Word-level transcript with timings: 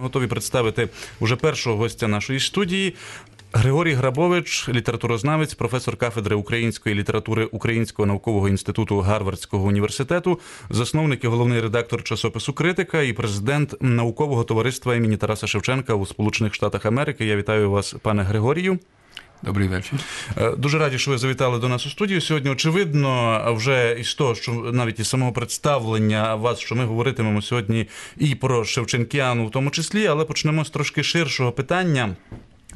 Готові 0.00 0.26
представити 0.26 0.88
уже 1.20 1.36
першого 1.36 1.76
гостя 1.76 2.08
нашої 2.08 2.40
студії. 2.40 2.94
Григорій 3.52 3.92
Грабович, 3.92 4.68
літературознавець, 4.68 5.54
професор 5.54 5.96
кафедри 5.96 6.36
української 6.36 6.94
літератури 6.94 7.44
Українського 7.44 8.06
наукового 8.06 8.48
інституту 8.48 9.00
Гарвардського 9.00 9.66
університету, 9.66 10.40
засновник 10.70 11.24
і 11.24 11.26
головний 11.26 11.60
редактор 11.60 12.02
часопису 12.02 12.52
Критика 12.52 13.02
і 13.02 13.12
президент 13.12 13.74
наукового 13.80 14.44
товариства 14.44 14.94
імені 14.94 15.16
Тараса 15.16 15.46
Шевченка 15.46 15.94
у 15.94 16.06
Сполучених 16.06 16.54
Штатах 16.54 16.86
Америки. 16.86 17.24
Я 17.24 17.36
вітаю 17.36 17.70
вас, 17.70 17.94
пане 18.02 18.22
Григорію. 18.22 18.78
Добрий 19.42 19.68
вечір. 19.68 19.98
Е, 20.36 20.50
дуже 20.56 20.78
раді, 20.78 20.98
що 20.98 21.10
ви 21.10 21.18
завітали 21.18 21.58
до 21.58 21.68
нас 21.68 21.86
у 21.86 21.90
студію. 21.90 22.20
Сьогодні 22.20 22.50
очевидно, 22.50 23.44
вже 23.56 23.96
із 24.00 24.14
того, 24.14 24.34
що 24.34 24.52
навіть 24.52 25.00
із 25.00 25.08
самого 25.08 25.32
представлення 25.32 26.34
вас, 26.34 26.58
що 26.58 26.74
ми 26.74 26.84
говоритимемо 26.84 27.42
сьогодні 27.42 27.88
і 28.16 28.34
про 28.34 28.64
Шевченкіану, 28.64 29.46
в 29.46 29.50
тому 29.50 29.70
числі, 29.70 30.06
але 30.06 30.24
почнемо 30.24 30.64
з 30.64 30.70
трошки 30.70 31.02
ширшого 31.02 31.52
питання. 31.52 32.16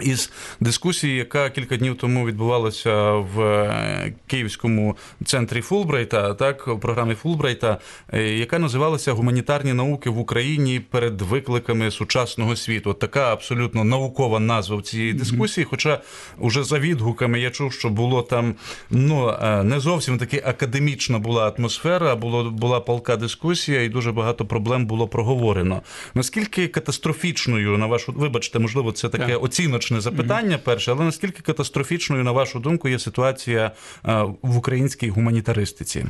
Із 0.00 0.32
дискусії, 0.60 1.16
яка 1.16 1.50
кілька 1.50 1.76
днів 1.76 1.96
тому 1.96 2.26
відбувалася 2.26 3.12
в 3.12 3.40
е, 3.40 4.12
Київському 4.26 4.96
центрі 5.24 5.60
Фулбрайта, 5.60 6.34
так 6.34 6.66
в 6.66 6.80
програмі 6.80 7.14
Фулбрайта, 7.14 7.78
е, 8.12 8.22
яка 8.22 8.58
називалася 8.58 9.12
Гуманітарні 9.12 9.72
науки 9.72 10.10
в 10.10 10.18
Україні 10.18 10.80
перед 10.80 11.20
викликами 11.20 11.90
сучасного 11.90 12.56
світу. 12.56 12.90
От 12.90 12.98
така 12.98 13.32
абсолютно 13.32 13.84
наукова 13.84 14.40
назва 14.40 14.76
в 14.76 14.82
цієї 14.82 15.12
дискусії. 15.12 15.66
Хоча 15.70 16.00
уже 16.38 16.64
за 16.64 16.78
відгуками 16.78 17.40
я 17.40 17.50
чув, 17.50 17.72
що 17.72 17.88
було 17.88 18.22
там 18.22 18.54
ну 18.90 19.28
е, 19.28 19.62
не 19.62 19.80
зовсім 19.80 20.18
таки 20.18 20.42
академічна 20.46 21.18
була 21.18 21.52
атмосфера, 21.58 22.16
було 22.16 22.50
була 22.50 22.80
палка 22.80 23.16
дискусія, 23.16 23.82
і 23.82 23.88
дуже 23.88 24.12
багато 24.12 24.44
проблем 24.46 24.86
було 24.86 25.08
проговорено. 25.08 25.82
Наскільки 26.14 26.68
катастрофічною 26.68 27.78
на 27.78 27.86
вашу 27.86 28.12
вибачте, 28.12 28.58
можливо, 28.58 28.92
це 28.92 29.08
таке 29.08 29.36
оціночне 29.36 29.83
риторичне 29.84 30.00
запитання 30.00 30.58
перше, 30.58 30.92
але 30.92 31.04
наскільки 31.04 31.42
катастрофічною, 31.42 32.24
на 32.24 32.32
вашу 32.32 32.60
думку, 32.60 32.88
є 32.88 32.98
ситуація 32.98 33.72
е, 34.06 34.24
в 34.42 34.56
українській 34.56 35.10
гуманітаристиці? 35.10 36.06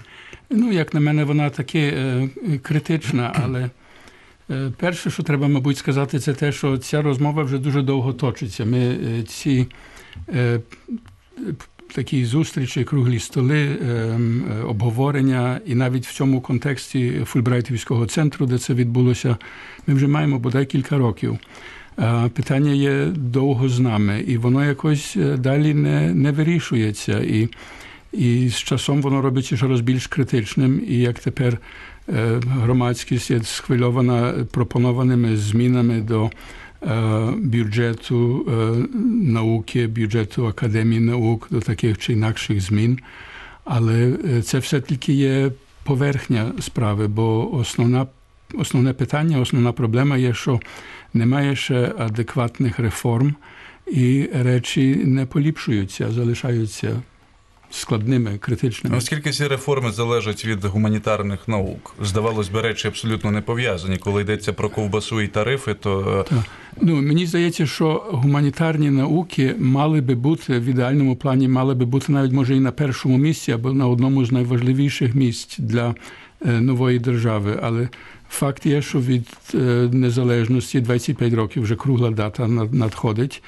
Ну, 0.50 0.72
як 0.72 0.94
на 0.94 1.00
мене, 1.00 1.24
вона 1.24 1.50
таки 1.50 1.78
е, 1.78 2.28
критична, 2.62 3.32
але. 3.44 3.70
Е, 4.50 4.72
перше, 4.78 5.10
що 5.10 5.22
треба, 5.22 5.48
мабуть, 5.48 5.78
сказати, 5.78 6.18
це 6.18 6.34
те, 6.34 6.52
що 6.52 6.78
ця 6.78 7.02
розмова 7.02 7.42
вже 7.42 7.58
дуже 7.58 7.82
довго 7.82 8.12
точиться. 8.12 8.64
Ми 8.64 8.96
ці 9.28 9.66
такі 11.94 12.24
зустрічі, 12.24 12.84
круглі 12.84 13.18
столи, 13.18 13.76
обговорення, 14.68 15.60
і 15.66 15.74
навіть 15.74 16.06
в 16.06 16.14
цьому 16.14 16.40
контексті 16.40 17.22
Фульбрайтівського 17.24 18.06
центру, 18.06 18.46
де 18.46 18.58
це 18.58 18.74
відбулося, 18.74 19.36
ми 19.86 19.94
вже 19.94 20.06
маємо 20.06 20.38
бодай 20.38 20.66
кілька 20.66 20.98
років 20.98 21.38
питання 22.34 22.72
є 22.72 23.06
довго 23.16 23.68
з 23.68 23.80
нами, 23.80 24.24
і 24.26 24.38
воно 24.38 24.64
якось 24.64 25.16
е, 25.16 25.36
далі 25.36 25.74
не 25.74 26.14
не 26.14 26.32
вирішується. 26.32 27.20
І 27.20 27.48
і 28.12 28.48
з 28.48 28.56
часом 28.56 29.02
воно 29.02 29.22
робиться 29.22 29.56
ще 29.56 29.66
раз 29.66 29.80
більш 29.80 30.06
критичним. 30.06 30.82
І 30.88 30.98
як 30.98 31.18
тепер 31.18 31.58
е, 32.08 32.40
громадськість 32.46 33.30
є 33.30 33.42
схвильована 33.42 34.34
пропонованими 34.50 35.36
змінами 35.36 36.00
до 36.00 36.30
е, 36.82 36.90
бюджету 37.38 38.46
науки, 39.22 39.86
бюджету 39.86 40.46
академії 40.46 41.00
наук, 41.00 41.48
до 41.50 41.60
таких 41.60 41.98
чи 41.98 42.12
інакших 42.12 42.60
змін. 42.60 42.98
Але 43.64 44.12
це 44.44 44.58
все 44.58 44.80
тільки 44.80 45.12
є 45.12 45.50
поверхня 45.84 46.52
справи, 46.60 47.06
бо 47.08 47.54
основна, 47.54 48.06
основне 48.54 48.92
питання, 48.92 49.40
основна 49.40 49.72
проблема 49.72 50.16
є, 50.16 50.34
що 50.34 50.60
немає 51.14 51.56
ще 51.56 51.92
адекватних 51.98 52.78
реформ, 52.78 53.34
і 53.86 54.28
речі 54.34 54.94
не 55.04 55.26
поліпшуються, 55.26 56.12
залишаються 56.12 57.02
складними, 57.74 58.38
критичними. 58.38 58.96
Оскільки 58.96 59.30
ці 59.30 59.46
реформи 59.46 59.92
залежать 59.92 60.44
від 60.44 60.64
гуманітарних 60.64 61.48
наук, 61.48 61.94
здавалось 62.02 62.48
би, 62.48 62.60
речі 62.60 62.88
абсолютно 62.88 63.30
не 63.30 63.40
пов'язані. 63.40 63.96
Коли 63.96 64.22
йдеться 64.22 64.52
про 64.52 64.68
ковбасу 64.68 65.20
і 65.20 65.28
тарифи, 65.28 65.74
то 65.74 66.24
так. 66.28 66.38
ну 66.80 67.02
мені 67.02 67.26
здається, 67.26 67.66
що 67.66 68.04
гуманітарні 68.10 68.90
науки 68.90 69.54
мали 69.58 70.00
би 70.00 70.14
бути 70.14 70.58
в 70.58 70.64
ідеальному 70.64 71.16
плані, 71.16 71.48
мали 71.48 71.74
би 71.74 71.84
бути 71.84 72.12
навіть 72.12 72.32
може 72.32 72.56
і 72.56 72.60
на 72.60 72.72
першому 72.72 73.18
місці, 73.18 73.52
або 73.52 73.72
на 73.72 73.88
одному 73.88 74.24
з 74.24 74.32
найважливіших 74.32 75.14
місць 75.14 75.58
для 75.58 75.94
е, 76.46 76.50
нової 76.60 76.98
держави, 76.98 77.60
але 77.62 77.88
Факт 78.34 78.66
є, 78.66 78.82
що 78.82 79.00
від 79.00 79.28
е, 79.54 79.58
незалежності 79.92 80.80
25 80.80 81.32
років 81.32 81.62
вже 81.62 81.76
кругла 81.76 82.10
дата 82.10 82.48
надходить. 82.48 83.42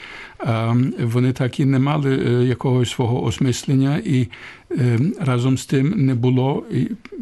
Вони 1.00 1.32
так 1.32 1.60
і 1.60 1.64
не 1.64 1.78
мали 1.78 2.18
е, 2.26 2.44
якогось 2.44 2.90
свого 2.90 3.24
осмислення, 3.24 4.00
і 4.04 4.28
е, 4.70 4.98
разом 5.20 5.58
з 5.58 5.66
тим 5.66 6.06
не 6.06 6.14
було. 6.14 6.64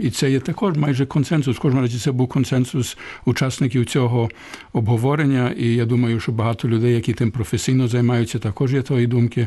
І 0.01 0.11
це 0.11 0.31
є 0.31 0.41
також 0.41 0.77
майже 0.77 1.07
консенсус. 1.07 1.57
В 1.57 1.61
кожному 1.61 1.87
разі 1.87 1.99
це 1.99 2.13
був 2.13 2.29
консенсус 2.29 2.97
учасників 3.25 3.87
цього 3.87 4.31
обговорення. 4.73 5.55
І 5.59 5.75
я 5.75 5.85
думаю, 5.85 6.21
що 6.21 6.33
багато 6.33 6.69
людей, 6.69 6.95
які 6.95 7.15
тим 7.15 7.31
професійно 7.31 7.89
займаються, 7.89 8.39
також 8.39 8.75
є 8.75 8.83
тої 8.83 9.07
думки, 9.07 9.47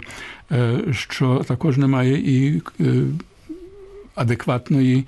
що 0.91 1.43
також 1.47 1.77
немає 1.77 2.13
і 2.17 2.61
адекватної. 4.15 5.05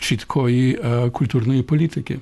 Чіткої 0.00 0.78
культурної 1.12 1.62
політики. 1.62 2.18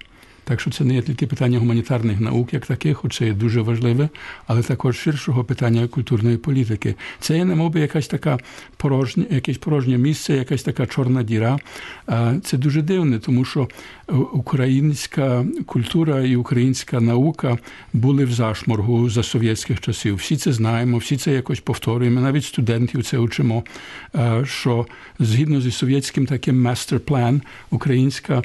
Так 0.49 0.61
що 0.61 0.71
це 0.71 0.85
не 0.85 0.95
є 0.95 1.03
тільки 1.03 1.27
питання 1.27 1.59
гуманітарних 1.59 2.21
наук, 2.21 2.53
як 2.53 2.67
таких, 2.67 2.97
хоч 2.97 3.19
це 3.19 3.27
є 3.27 3.33
дуже 3.33 3.61
важливе, 3.61 4.09
але 4.47 4.63
також 4.63 4.99
ширшого 4.99 5.45
питання 5.45 5.89
культурної 5.89 6.37
політики. 6.37 6.95
Це 7.21 7.37
є 7.37 7.45
немовби 7.45 7.81
якась 7.81 8.07
така 8.07 8.39
порожня, 8.77 9.25
якесь 9.31 9.59
порожнє 9.59 9.99
місце, 9.99 10.35
якась 10.37 10.63
така 10.63 10.87
чорна 10.87 11.23
діра. 11.23 11.59
Це 12.45 12.59
дуже 12.59 12.83
дивне, 12.83 13.19
тому 13.19 13.45
що 13.45 13.69
українська 14.33 15.45
культура 15.67 16.21
і 16.21 16.37
українська 16.37 17.01
наука 17.01 17.59
були 17.93 18.25
в 18.25 18.33
зашморгу 18.33 19.11
за 19.11 19.23
совєтських 19.23 19.81
часів. 19.81 20.17
Всі 20.17 20.37
це 20.37 20.53
знаємо, 20.53 20.99
всі 20.99 21.17
це 21.17 21.33
якось 21.33 21.61
повторюємо. 21.61 22.21
Навіть 22.21 22.45
студентів 22.45 23.05
це 23.05 23.19
учимо. 23.19 23.65
Що 24.45 24.87
згідно 25.19 25.61
зі 25.61 25.71
совєтським 25.71 26.27
таким 26.27 26.63
мастер-план, 26.63 27.43
українська 27.71 28.43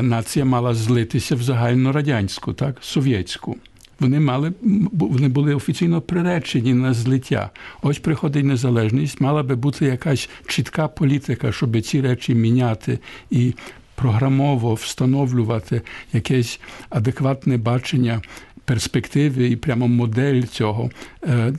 нація 0.00 0.44
мала 0.44 0.74
злитися 0.74 1.31
в 1.36 1.42
загальнорадянську, 1.42 2.52
так, 2.52 2.76
совєтську. 2.80 3.56
Вони 4.00 4.20
мали 4.20 4.52
вони 4.92 5.28
були 5.28 5.54
офіційно 5.54 6.00
приречені 6.00 6.74
на 6.74 6.94
злиття. 6.94 7.50
Ось 7.82 7.98
приходить 7.98 8.44
незалежність, 8.44 9.20
мала 9.20 9.42
би 9.42 9.56
бути 9.56 9.84
якась 9.84 10.28
чітка 10.46 10.88
політика, 10.88 11.52
щоб 11.52 11.80
ці 11.80 12.00
речі 12.00 12.34
міняти 12.34 12.98
і 13.30 13.54
програмово 13.94 14.74
встановлювати 14.74 15.82
якесь 16.12 16.60
адекватне 16.90 17.56
бачення 17.56 18.22
перспективи 18.64 19.48
і 19.48 19.56
прямо 19.56 19.88
модель 19.88 20.42
цього 20.42 20.90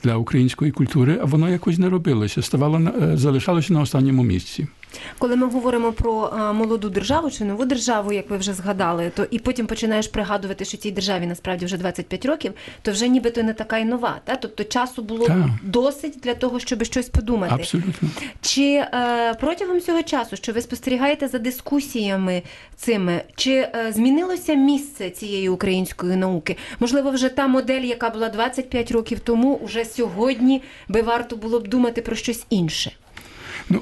для 0.03 0.15
української 0.15 0.71
культури. 0.71 1.19
А 1.21 1.25
воно 1.25 1.49
якось 1.49 1.77
не 1.77 1.89
робилося, 1.89 2.41
ставало 2.41 2.91
залишалося 3.13 3.73
на 3.73 3.81
останньому 3.81 4.23
місці. 4.23 4.67
Коли 5.17 5.35
ми 5.35 5.47
говоримо 5.47 5.91
про 5.91 6.31
молоду 6.53 6.89
державу 6.89 7.31
чи 7.31 7.45
нову 7.45 7.65
державу, 7.65 8.13
як 8.13 8.29
ви 8.29 8.37
вже 8.37 8.53
згадали, 8.53 9.11
то 9.15 9.27
і 9.31 9.39
потім 9.39 9.67
починаєш 9.67 10.07
пригадувати, 10.07 10.65
що 10.65 10.77
цій 10.77 10.91
державі 10.91 11.25
насправді 11.25 11.65
вже 11.65 11.77
25 11.77 12.25
років, 12.25 12.53
то 12.81 12.91
вже 12.91 13.07
нібито 13.07 13.43
не 13.43 13.53
така 13.53 13.77
й 13.77 13.85
нова. 13.85 14.21
Та? 14.25 14.35
Тобто 14.35 14.63
часу 14.63 15.01
було 15.01 15.27
так. 15.27 15.37
досить 15.63 16.19
для 16.23 16.33
того, 16.33 16.59
щоб 16.59 16.83
щось 16.83 17.09
подумати. 17.09 17.53
Абсолютно. 17.53 18.09
Чи 18.41 18.63
е, 18.63 19.33
протягом 19.39 19.81
цього 19.81 20.03
часу, 20.03 20.35
що 20.35 20.53
ви 20.53 20.61
спостерігаєте 20.61 21.27
за 21.27 21.39
дискусіями 21.39 22.41
цими, 22.75 23.23
чи 23.35 23.51
е, 23.51 23.91
змінилося 23.95 24.53
місце 24.53 25.09
цієї 25.09 25.49
української 25.49 26.15
науки? 26.15 26.57
Можливо, 26.79 27.11
вже 27.11 27.29
та 27.29 27.47
модель, 27.47 27.81
яка 27.81 28.09
була 28.09 28.29
25 28.29 28.91
років 28.91 29.19
тому, 29.19 29.55
уже 29.55 29.85
сьогодні 29.85 30.61
би 30.87 31.01
варто 31.01 31.35
було 31.35 31.59
б 31.59 31.67
думати 31.67 32.01
про 32.01 32.15
щось 32.15 32.45
інше? 32.49 32.91
Ну, 33.69 33.81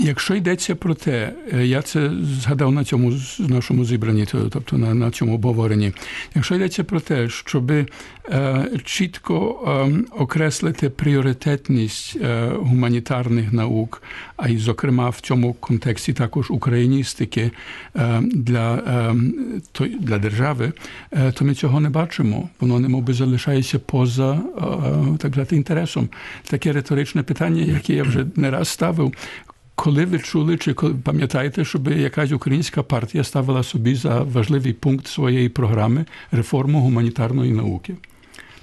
Якщо 0.00 0.34
йдеться 0.34 0.74
про 0.74 0.94
те, 0.94 1.32
я 1.62 1.82
це 1.82 2.10
згадав 2.22 2.72
на 2.72 2.84
цьому 2.84 3.12
нашому 3.38 3.84
зібранні, 3.84 4.26
тобто 4.50 4.78
на 4.78 4.94
на 4.94 5.10
цьому 5.10 5.34
обговоренні, 5.34 5.92
якщо 6.34 6.54
йдеться 6.54 6.84
про 6.84 7.00
те, 7.00 7.28
щоб 7.28 7.70
е, 7.70 7.86
чітко 8.84 9.64
е, 9.66 9.92
окреслити 10.18 10.90
пріоритетність 10.90 12.16
е, 12.16 12.48
гуманітарних 12.48 13.52
наук, 13.52 14.02
а 14.36 14.48
й, 14.48 14.58
зокрема, 14.58 15.08
в 15.08 15.20
цьому 15.20 15.52
контексті 15.52 16.12
також 16.12 16.50
україністики 16.50 17.50
для 18.22 18.82
то, 19.72 19.86
для 19.86 20.18
держави, 20.18 20.72
то 21.34 21.44
ми 21.44 21.54
цього 21.54 21.80
не 21.80 21.90
бачимо. 21.90 22.48
Воно 22.60 22.80
не 22.80 23.00
би 23.00 23.14
залишається 23.14 23.78
поза 23.78 24.40
так 25.18 25.30
сказати, 25.30 25.56
інтересом. 25.56 26.08
Таке 26.50 26.72
риторичне 26.72 27.22
питання, 27.22 27.62
яке 27.62 27.94
я 27.94 28.02
вже 28.02 28.26
не 28.36 28.50
раз 28.50 28.68
ставив 28.68 29.14
коли 29.82 30.04
ви 30.04 30.18
чули, 30.18 30.56
чи 30.56 30.74
пам'ятаєте, 31.04 31.64
щоб 31.64 31.88
якась 31.88 32.32
українська 32.32 32.82
партія 32.82 33.24
ставила 33.24 33.62
собі 33.62 33.94
за 33.94 34.22
важливий 34.22 34.72
пункт 34.72 35.06
своєї 35.06 35.48
програми 35.48 36.04
реформу 36.32 36.80
гуманітарної 36.80 37.52
науки? 37.52 37.94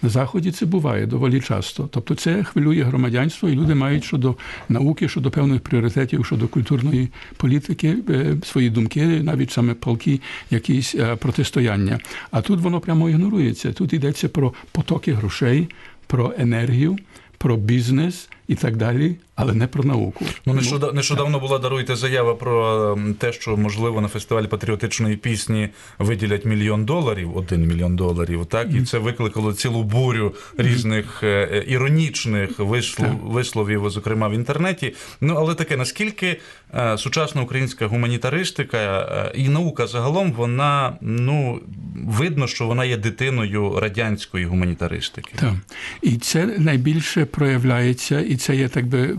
На 0.02 0.10
заході 0.10 0.52
це 0.52 0.66
буває 0.66 1.06
доволі 1.06 1.42
часто. 1.42 1.90
Тобто 1.92 2.16
це 2.16 2.44
хвилює 2.44 2.84
громадянство, 2.84 3.50
і 3.50 3.56
люди 3.56 3.76
мають 3.76 4.04
щодо 4.04 4.36
науки, 4.70 5.10
щодо 5.10 5.32
певних 5.32 5.62
пріоритетів, 5.62 6.26
щодо 6.26 6.48
культурної 6.48 7.10
політики 7.38 7.96
е, 8.10 8.36
свої 8.44 8.70
думки, 8.70 9.06
навіть 9.06 9.52
саме 9.52 9.74
палки, 9.74 10.22
якісь 10.52 10.96
е, 10.96 11.16
протистояння. 11.16 12.00
А 12.32 12.42
тут 12.42 12.60
воно 12.60 12.80
прямо 12.80 13.10
ігнорується. 13.10 13.74
Тут 13.74 13.94
йдеться 13.94 14.30
про 14.30 14.54
потоки 14.72 15.14
грошей, 15.14 15.70
про 16.08 16.34
енергію, 16.38 16.98
про 17.38 17.58
бізнес 17.58 18.30
і 18.48 18.56
так 18.56 18.78
далі, 18.78 19.16
але 19.36 19.54
не 19.54 19.68
про 19.68 19.84
науку. 19.84 20.26
Ну, 20.46 20.54
нещодавно, 20.54 20.94
нещодавно 20.94 21.40
була 21.40 21.60
даруйте 21.60 21.96
заява 21.96 22.36
про 22.36 22.92
ем, 22.92 23.14
те, 23.14 23.34
що 23.34 23.58
можливо 23.58 24.02
на 24.02 24.08
фестивалі 24.08 24.48
патріотичної 24.48 25.16
пісні 25.16 25.70
виділять 26.00 26.46
мільйон 26.46 26.86
доларів, 26.86 27.38
один 27.38 27.68
мільйон 27.68 27.96
доларів. 27.96 28.46
Так 28.46 28.68
і 28.74 28.82
це 28.82 28.98
викликало 28.98 29.54
цілу 29.54 29.84
бурю 29.84 30.34
різних 30.58 31.24
е, 31.24 31.28
е, 31.28 31.64
іронічних 31.68 32.60
вислов, 32.60 33.10
висловів, 33.24 33.90
зокрема 33.90 34.28
в 34.28 34.34
інтернеті. 34.34 34.94
Ну 35.22 35.36
але 35.38 35.56
таке 35.56 35.78
наскільки 35.78 36.40
е, 36.74 36.98
сучасна 36.98 37.42
українська 37.42 37.88
гуманітаристика 37.88 39.32
і 39.36 39.50
наука 39.50 39.88
загалом 39.88 40.32
вона 40.32 40.98
ну 41.02 41.62
видно, 42.06 42.48
що 42.48 42.68
вона 42.68 42.86
є 42.86 42.98
дитиною 42.98 43.80
радянської 43.80 44.46
гуманітаристики. 44.46 45.32
Так. 45.36 45.54
І 46.02 46.18
це 46.18 46.46
найбільше 46.46 47.26
проявляється, 47.26 48.20
і 48.20 48.37
це 48.38 48.56
є, 48.56 48.70
так 48.70 48.88
би 48.88 49.00
е, 49.00 49.18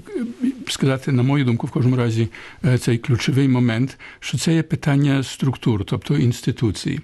сказати, 0.69 1.13
на 1.13 1.23
мою 1.23 1.45
думку, 1.45 1.67
в 1.67 1.71
кожному 1.71 1.97
разі, 1.97 2.29
е, 2.65 2.79
цей 2.79 2.99
ключовий 2.99 3.49
момент, 3.49 3.99
що 4.21 4.39
це 4.39 4.55
є 4.55 4.63
питання 4.63 5.23
структур, 5.23 5.85
тобто 5.85 6.17
інституцій. 6.17 7.01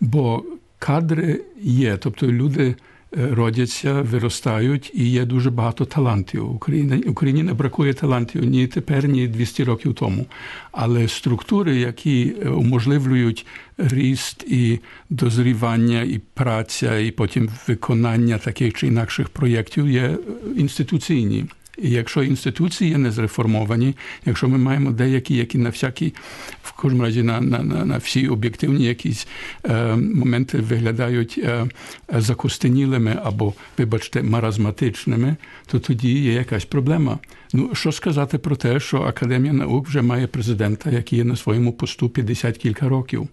Бо 0.00 0.44
кадри 0.78 1.40
є, 1.62 1.96
тобто 1.96 2.26
люди 2.26 2.64
е, 2.68 2.74
родяться, 3.16 4.02
виростають, 4.02 4.90
і 4.94 5.08
є 5.08 5.24
дуже 5.24 5.50
багато 5.50 5.84
талантів. 5.84 6.54
Україні, 6.54 6.96
Україні 6.96 7.42
не 7.42 7.54
бракує 7.54 7.94
талантів 7.94 8.44
ні 8.44 8.66
тепер, 8.66 9.08
ні 9.08 9.28
200 9.28 9.64
років 9.64 9.94
тому. 9.94 10.26
Але 10.72 11.08
структури, 11.08 11.76
які 11.76 12.34
е, 12.42 12.48
уможливлюють 12.48 13.46
ріст 13.78 14.44
і 14.48 14.80
дозрівання, 15.10 16.02
і 16.02 16.20
праця, 16.34 16.98
і 16.98 17.10
потім 17.10 17.50
виконання 17.68 18.38
таких 18.38 18.74
чи 18.74 18.86
інакших 18.86 19.28
проєктів, 19.28 19.90
є 19.90 20.02
е, 20.02 20.18
інституційні. 20.56 21.44
І 21.78 21.90
якщо 21.90 22.22
інституції 22.22 22.96
не 22.96 23.10
зреформовані, 23.10 23.94
якщо 24.26 24.48
ми 24.48 24.58
маємо 24.58 24.90
деякі, 24.90 25.36
які 25.36 25.58
на 25.58 25.70
всякі, 25.70 26.14
в 26.62 26.72
кожному 26.72 27.04
разі 27.04 27.22
на 27.22 27.40
на, 27.40 27.62
на, 27.62 27.84
на 27.84 27.96
всі 27.96 28.28
об'єктивні 28.28 28.84
якісь 28.84 29.26
е, 29.64 29.96
моменти 29.96 30.58
виглядають 30.58 31.40
е, 31.42 31.66
закостенілими 32.08 33.18
або, 33.24 33.54
вибачте, 33.78 34.22
маразматичними, 34.22 35.36
то 35.66 35.78
тоді 35.78 36.18
є 36.18 36.32
якась 36.32 36.64
проблема. 36.64 37.18
Ну, 37.52 37.70
що 37.74 37.92
сказати 37.92 38.38
про 38.38 38.56
те, 38.56 38.80
що 38.80 39.02
Академія 39.02 39.52
наук 39.52 39.88
вже 39.88 40.02
має 40.02 40.26
президента, 40.26 40.90
який 40.90 41.18
є 41.18 41.24
на 41.24 41.36
своєму 41.36 41.72
посту 41.72 42.08
50 42.08 42.58
кілька 42.58 42.88
років. 42.88 43.28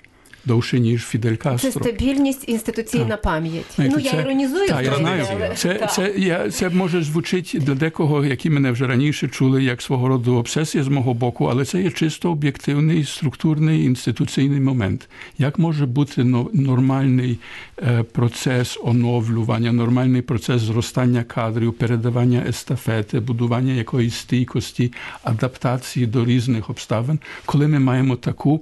Довше 0.49 0.79
ніж 0.79 1.05
Фідель 1.05 1.35
Це 1.59 1.71
стабільність, 1.71 2.49
інституційна 2.49 3.17
пам'ять. 3.17 3.65
Знаєте, 3.75 3.95
ну 3.97 4.03
я 4.03 4.11
це- 4.11 4.21
іронізую, 4.21 4.67
Так, 4.67 4.85
я 4.85 4.95
знаю. 4.95 5.25
Це, 5.55 5.73
Так. 5.73 5.93
це, 5.93 6.13
я, 6.17 6.51
це 6.51 6.69
може 6.69 7.03
звучить 7.03 7.55
для 7.59 7.75
декого, 7.75 8.25
які 8.25 8.49
мене 8.49 8.71
вже 8.71 8.87
раніше 8.87 9.27
чули, 9.27 9.63
як 9.63 9.81
свого 9.81 10.07
роду 10.07 10.35
обсесія 10.35 10.83
з 10.83 10.87
мого 10.87 11.13
боку, 11.13 11.45
але 11.45 11.65
це 11.65 11.81
є 11.81 11.91
чисто 11.91 12.31
об'єктивний, 12.31 13.03
структурний 13.03 13.85
інституційний 13.85 14.59
момент. 14.59 15.09
Як 15.37 15.59
може 15.59 15.85
бути 15.85 16.23
нормальний 16.53 17.39
е, 17.83 18.03
процес 18.03 18.79
оновлювання, 18.83 19.71
нормальний 19.71 20.21
процес 20.21 20.61
зростання 20.61 21.23
кадрів, 21.23 21.73
передавання 21.73 22.45
естафети, 22.49 23.19
будування 23.19 23.73
якоїсь 23.73 24.15
стійкості, 24.15 24.93
адаптації 25.23 26.05
до 26.05 26.25
різних 26.25 26.69
обставин, 26.69 27.19
коли 27.45 27.67
ми 27.67 27.79
маємо 27.79 28.15
таку 28.15 28.61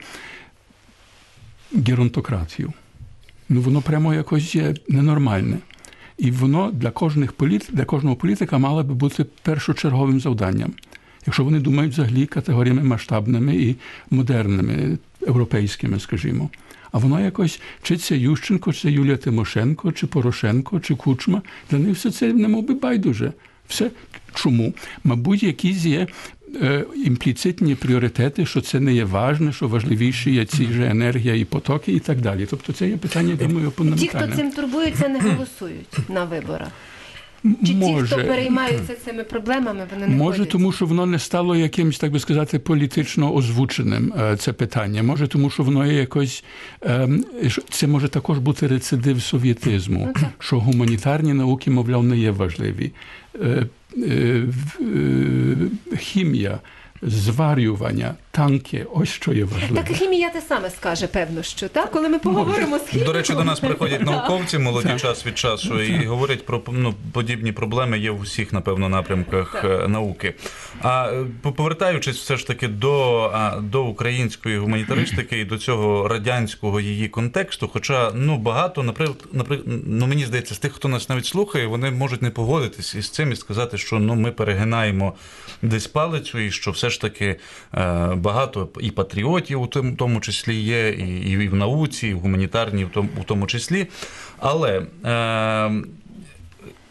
геронтократію? 1.73 2.73
Ну 3.49 3.61
воно 3.61 3.81
прямо 3.81 4.13
якось 4.13 4.55
є 4.55 4.75
ненормальне. 4.87 5.57
І 6.17 6.31
воно 6.31 6.71
для 6.71 6.91
кожних 6.91 7.33
політ, 7.33 7.69
для 7.69 7.85
кожного 7.85 8.15
політика 8.15 8.57
мало 8.57 8.83
би 8.83 8.93
бути 8.93 9.25
першочерговим 9.41 10.19
завданням. 10.19 10.73
Якщо 11.25 11.43
вони 11.43 11.59
думають 11.59 11.93
взагалі 11.93 12.25
категоріями 12.25 12.83
масштабними 12.83 13.55
і 13.55 13.75
модерними, 14.09 14.97
європейськими, 15.21 15.99
скажімо. 15.99 16.49
А 16.91 16.97
воно 16.97 17.21
якось 17.21 17.61
чи 17.81 17.97
це 17.97 18.17
Ющенко, 18.17 18.73
чи 18.73 18.81
це 18.81 18.91
Юлія 18.91 19.17
Тимошенко, 19.17 19.91
чи 19.91 20.07
Порошенко, 20.07 20.79
чи 20.79 20.95
Кучма. 20.95 21.41
Для 21.71 21.77
них 21.77 21.97
все 21.97 22.11
це 22.11 22.33
немов 22.33 22.67
би 22.67 22.73
байдуже. 22.73 23.33
Все 23.67 23.91
чому? 24.33 24.73
Мабуть, 25.03 25.43
якісь 25.43 25.85
є 25.85 26.07
імпліцитні 27.05 27.75
пріоритети, 27.75 28.45
що 28.45 28.61
це 28.61 28.79
не 28.79 28.93
є 28.93 29.03
важне, 29.05 29.53
що 29.53 29.67
важливіші 29.67 30.31
є 30.31 30.45
ці 30.45 30.65
ж 30.67 30.83
енергія 30.85 31.35
і 31.35 31.45
потоки, 31.45 31.91
і 31.91 31.99
так 31.99 32.21
далі. 32.21 32.47
Тобто 32.49 32.73
це 32.73 32.89
є 32.89 32.97
питання, 32.97 33.35
думаю, 33.35 33.71
Ті, 33.97 34.07
хто 34.07 34.27
цим 34.35 34.51
турбується, 34.51 35.07
не 35.07 35.19
голосують 35.19 36.09
на 36.09 36.25
виборах. 36.25 36.67
Чи 37.65 37.73
Може. 37.73 38.07
ті, 38.07 38.13
хто 38.21 38.27
переймаються 38.27 38.93
цими 39.05 39.23
проблемами, 39.23 39.87
вони 39.93 40.07
не 40.07 40.15
Може, 40.15 40.37
ходять? 40.37 40.51
тому 40.51 40.71
що 40.71 40.85
воно 40.85 41.05
не 41.05 41.19
стало 41.19 41.55
якимось, 41.55 41.97
так 41.99 42.11
би 42.11 42.19
сказати, 42.19 42.59
політично 42.59 43.33
озвученим 43.35 44.13
е, 44.19 44.37
це 44.37 44.53
питання. 44.53 45.03
Може, 45.03 45.27
тому 45.27 45.49
що 45.49 45.63
воно 45.63 45.85
є 45.85 45.93
якось 45.93 46.43
ем, 46.81 47.25
це 47.69 47.87
може 47.87 48.07
також 48.07 48.37
бути 48.37 48.67
рецидив 48.67 49.21
совєтизму, 49.21 50.13
Ну, 50.21 50.27
що 50.39 50.59
гуманітарні 50.59 51.33
науки, 51.33 51.71
мовляв, 51.71 52.03
не 52.03 52.17
є 52.17 52.31
важливі. 52.31 52.91
Е, 54.05 54.45
е, 57.95 58.26
танки, 58.37 58.85
ось 58.93 59.09
що 59.09 59.33
є 59.33 59.43
важливе. 59.43 59.83
Так 59.83 59.97
хімія 59.97 60.29
те 60.29 60.41
саме 60.41 60.69
скаже, 60.69 61.07
певно, 61.07 61.43
що 61.43 61.69
так, 61.69 61.91
коли 61.91 62.09
ми 62.09 62.19
поговоримо 62.19 62.79
з 62.79 62.81
хіміком. 62.81 63.13
До 63.13 63.17
речі, 63.17 63.33
до 63.33 63.43
нас 63.43 63.59
приходять 63.59 64.05
науковці 64.05 64.59
молоді 64.59 64.99
час 64.99 65.25
від 65.25 65.37
часу 65.37 65.81
і 65.81 66.05
говорять 66.05 66.45
про 66.45 66.61
ну, 66.71 66.93
подібні 67.13 67.51
проблеми 67.51 67.99
є 67.99 68.11
в 68.11 68.21
усіх, 68.21 68.53
напевно, 68.53 68.89
напрямках 68.89 69.65
е, 69.65 69.87
науки. 69.87 70.33
А 70.81 71.11
е, 71.11 71.25
повертаючись 71.55 72.17
все 72.17 72.37
ж 72.37 72.47
таки 72.47 72.67
до, 72.67 73.31
до 73.61 73.83
української 73.83 74.57
гуманітаристики 74.57 75.39
і 75.39 75.45
до 75.45 75.57
цього 75.57 76.07
радянського 76.07 76.79
її 76.79 77.07
контексту, 77.07 77.69
хоча 77.73 78.11
ну 78.15 78.37
багато, 78.37 78.83
наприклад, 78.83 79.27
наприклад, 79.31 79.79
ну 79.87 80.07
мені 80.07 80.25
здається, 80.25 80.55
з 80.55 80.59
тих, 80.59 80.73
хто 80.73 80.87
нас 80.87 81.09
навіть 81.09 81.25
слухає, 81.25 81.67
вони 81.67 81.91
можуть 81.91 82.21
не 82.21 82.29
погодитись 82.29 82.95
із 82.95 83.09
цим 83.09 83.31
і 83.31 83.35
сказати, 83.35 83.77
що 83.77 83.99
ну 83.99 84.15
ми 84.15 84.31
перегинаємо 84.31 85.13
десь 85.61 85.87
палицю, 85.87 86.39
і 86.39 86.51
що 86.51 86.71
все 86.71 86.89
ж 86.89 87.01
таки 87.01 87.35
е, 87.73 88.15
багато 88.27 88.69
і 88.81 88.91
патріотів 88.91 89.61
у 89.61 89.67
тому, 89.97 90.19
числі 90.19 90.55
є, 90.55 90.89
і, 90.89 91.31
і 91.31 91.47
в 91.47 91.55
науці, 91.55 92.07
і 92.07 92.13
в 92.13 92.19
гуманітарній, 92.19 92.85
в 92.85 92.89
тому, 92.89 93.09
в 93.21 93.23
тому 93.23 93.47
числі. 93.47 93.87
Але 94.39 94.85
е, 95.05 95.71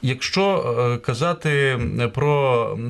якщо 0.02 1.00
казати 1.04 1.78
про 2.14 2.30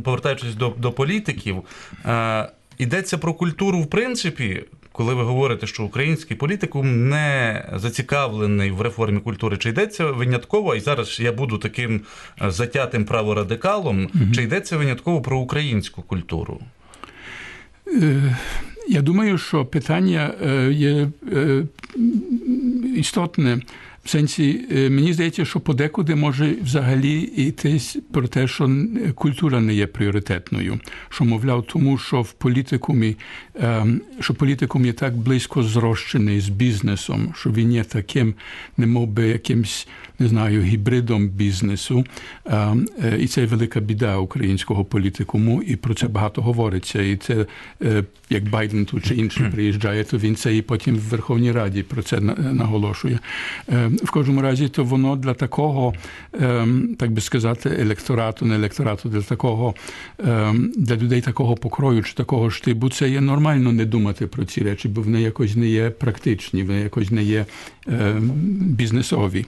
повертаючись 0.04 0.54
до, 0.54 0.72
до 0.76 0.92
політиків, 0.92 1.56
е, 2.04 2.48
йдеться 2.78 3.18
про 3.18 3.34
культуру, 3.34 3.80
в 3.80 3.90
принципі. 3.90 4.64
Коли 4.92 5.14
ви 5.14 5.22
говорите, 5.22 5.66
що 5.66 5.84
український 5.84 6.36
політикум 6.36 7.08
не 7.08 7.64
зацікавлений 7.74 8.70
в 8.70 8.80
реформі 8.80 9.20
культури, 9.20 9.56
чи 9.56 9.68
йдеться 9.68 10.06
винятково, 10.06 10.74
і 10.74 10.80
зараз 10.80 11.20
я 11.20 11.32
буду 11.32 11.58
таким 11.58 12.00
е, 12.42 12.50
затятим 12.50 13.04
праворадикалом, 13.04 14.08
чи 14.34 14.42
йдеться 14.42 14.76
винятково 14.76 15.22
про 15.22 15.38
українську 15.38 16.02
культуру? 16.02 16.60
Я 18.88 19.02
думаю, 19.02 19.38
що 19.38 19.64
питання 19.64 20.30
е, 20.46 20.72
є 20.72 21.08
е, 21.32 21.62
істотне. 22.96 23.60
В 24.06 24.08
сенсі, 24.08 24.60
е, 24.70 24.90
мені 24.90 25.12
здається, 25.12 25.44
що 25.44 25.60
подекуди 25.60 26.14
може 26.14 26.54
взагалі 26.62 27.20
йтись 27.20 27.96
про 28.12 28.28
те, 28.28 28.48
що 28.48 28.64
е, 28.64 29.12
культура 29.12 29.60
не 29.60 29.74
є 29.74 29.86
пріоритетною. 29.86 30.80
Що, 31.08 31.24
мовляв, 31.24 31.66
тому 31.66 31.98
що 31.98 32.22
в 32.22 32.32
політикумі, 32.32 33.16
е, 33.56 33.86
що 34.20 34.34
політикум 34.34 34.86
є 34.86 34.92
так 34.92 35.16
близько 35.16 35.62
зрощений 35.62 36.40
з 36.40 36.48
бізнесом, 36.48 37.34
що 37.36 37.50
він 37.50 37.72
є 37.72 37.84
таким, 37.84 38.34
не 38.76 38.86
мов 38.86 39.08
би 39.08 39.28
якимсь, 39.28 39.88
не 40.18 40.28
знаю, 40.28 40.62
гібридом 40.62 41.28
бізнесу. 41.28 42.04
Е, 42.46 42.76
е, 43.04 43.18
І 43.20 43.26
це 43.26 43.46
велика 43.46 43.80
біда 43.80 44.16
українського 44.16 44.84
політикуму, 44.84 45.62
і 45.62 45.76
про 45.76 45.94
це 45.94 46.08
багато 46.08 46.42
говориться. 46.42 47.02
І 47.02 47.16
це 47.16 47.46
як 48.30 48.48
Байден 48.48 48.84
тут 48.86 49.06
чи 49.06 49.14
інший 49.14 49.46
приїжджає, 49.52 50.04
то 50.04 50.18
він 50.18 50.36
це 50.36 50.56
і 50.56 50.62
потім 50.62 50.96
в 50.96 51.00
Верховній 51.00 51.52
Раді 51.52 51.82
про 51.82 52.02
це 52.02 52.20
наголошує. 52.20 53.18
В 54.02 54.10
кожному 54.10 54.42
разі, 54.42 54.68
то 54.68 54.84
воно 54.84 55.16
для 55.16 55.34
такого, 55.34 55.94
ем, 56.40 56.96
так 56.98 57.10
би 57.10 57.20
сказати, 57.20 57.76
електорату, 57.80 58.46
не 58.46 58.54
електорату, 58.54 59.08
для 59.08 59.22
такого 59.22 59.74
ем, 60.18 60.72
для 60.76 60.96
людей 60.96 61.20
такого 61.20 61.56
покрою 61.56 62.02
чи 62.02 62.14
такого 62.14 62.50
штибу, 62.50 62.90
це 62.90 63.08
є 63.08 63.20
нормально 63.20 63.72
не 63.72 63.84
думати 63.84 64.26
про 64.26 64.44
ці 64.44 64.62
речі, 64.62 64.88
бо 64.88 65.02
вони 65.02 65.22
якось 65.22 65.56
не 65.56 65.68
є 65.68 65.90
практичні, 65.90 66.62
вони 66.62 66.80
якось 66.80 67.10
не 67.10 67.22
є 67.22 67.46
бізнесові. 68.60 69.46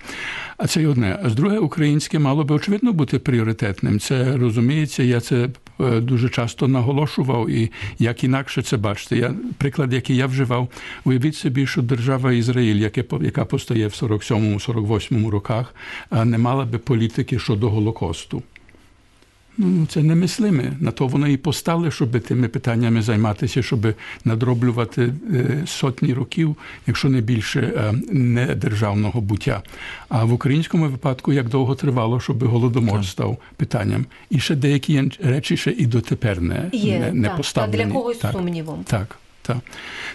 А 0.57 0.67
це 0.67 0.83
й 0.83 0.87
одне. 0.87 1.19
А 1.25 1.31
з 1.31 1.35
друге, 1.35 1.59
українське 1.59 2.19
мало 2.19 2.45
би 2.45 2.55
очевидно 2.55 2.93
бути 2.93 3.19
пріоритетним. 3.19 4.01
Це 4.01 4.37
розуміється, 4.37 5.03
я 5.03 5.21
це 5.21 5.49
е, 5.81 6.01
дуже 6.01 6.29
часто 6.29 6.69
наголошував, 6.69 7.51
і 7.51 7.71
як 7.99 8.25
інакше 8.25 8.63
це 8.63 8.77
бачите. 8.77 9.17
Я 9.17 9.35
приклад, 9.59 9.93
який 9.93 10.17
я 10.17 10.27
вживав, 10.27 10.69
уявіть 11.05 11.37
собі, 11.37 11.67
що 11.67 11.83
держава 11.83 12.33
Ізраїль, 12.33 12.77
яке 12.77 13.05
яка 13.21 13.45
постає 13.45 13.87
в 13.87 13.91
47-48 13.91 15.29
роках, 15.29 15.75
не 16.25 16.39
мала 16.39 16.65
би 16.65 16.79
політики 16.79 17.39
щодо 17.39 17.71
Голокосту. 17.71 18.43
Ну, 19.59 19.87
це 19.87 20.03
немислиме. 20.03 20.73
На 20.81 20.91
то 20.91 21.07
вони 21.07 21.33
і 21.33 21.37
постали, 21.37 21.91
щоб 21.91 22.21
тими 22.21 22.49
питаннями 22.49 23.03
займатися, 23.03 23.63
щоб 23.63 23.95
надроблювати 24.25 25.13
сотні 25.67 26.15
років, 26.15 26.57
якщо 26.87 27.09
не 27.09 27.21
більше 27.21 27.93
не 28.13 28.55
державного 28.55 29.21
буття. 29.21 29.63
А 30.09 30.25
в 30.25 30.33
українському 30.33 30.89
випадку 30.89 31.33
як 31.33 31.49
довго 31.49 31.75
тривало, 31.75 32.21
щоб 32.21 32.45
голодомор 32.45 33.05
став 33.07 33.39
питанням. 33.57 34.07
І 34.31 34.41
ще 34.41 34.55
деякі 34.55 35.11
речі 35.23 35.57
ще 35.57 35.71
і 35.71 35.87
дотепер 35.87 36.41
не, 36.41 36.71
Є, 36.73 36.99
не, 36.99 37.13
не 37.13 37.29
так, 37.29 37.37
поставлені. 37.37 37.79
Та 37.79 37.85
для 37.85 37.93
когось 37.93 38.19
так, 38.19 38.33
сумнівом. 38.33 38.85
Так. 38.85 39.19
Так. 39.49 39.59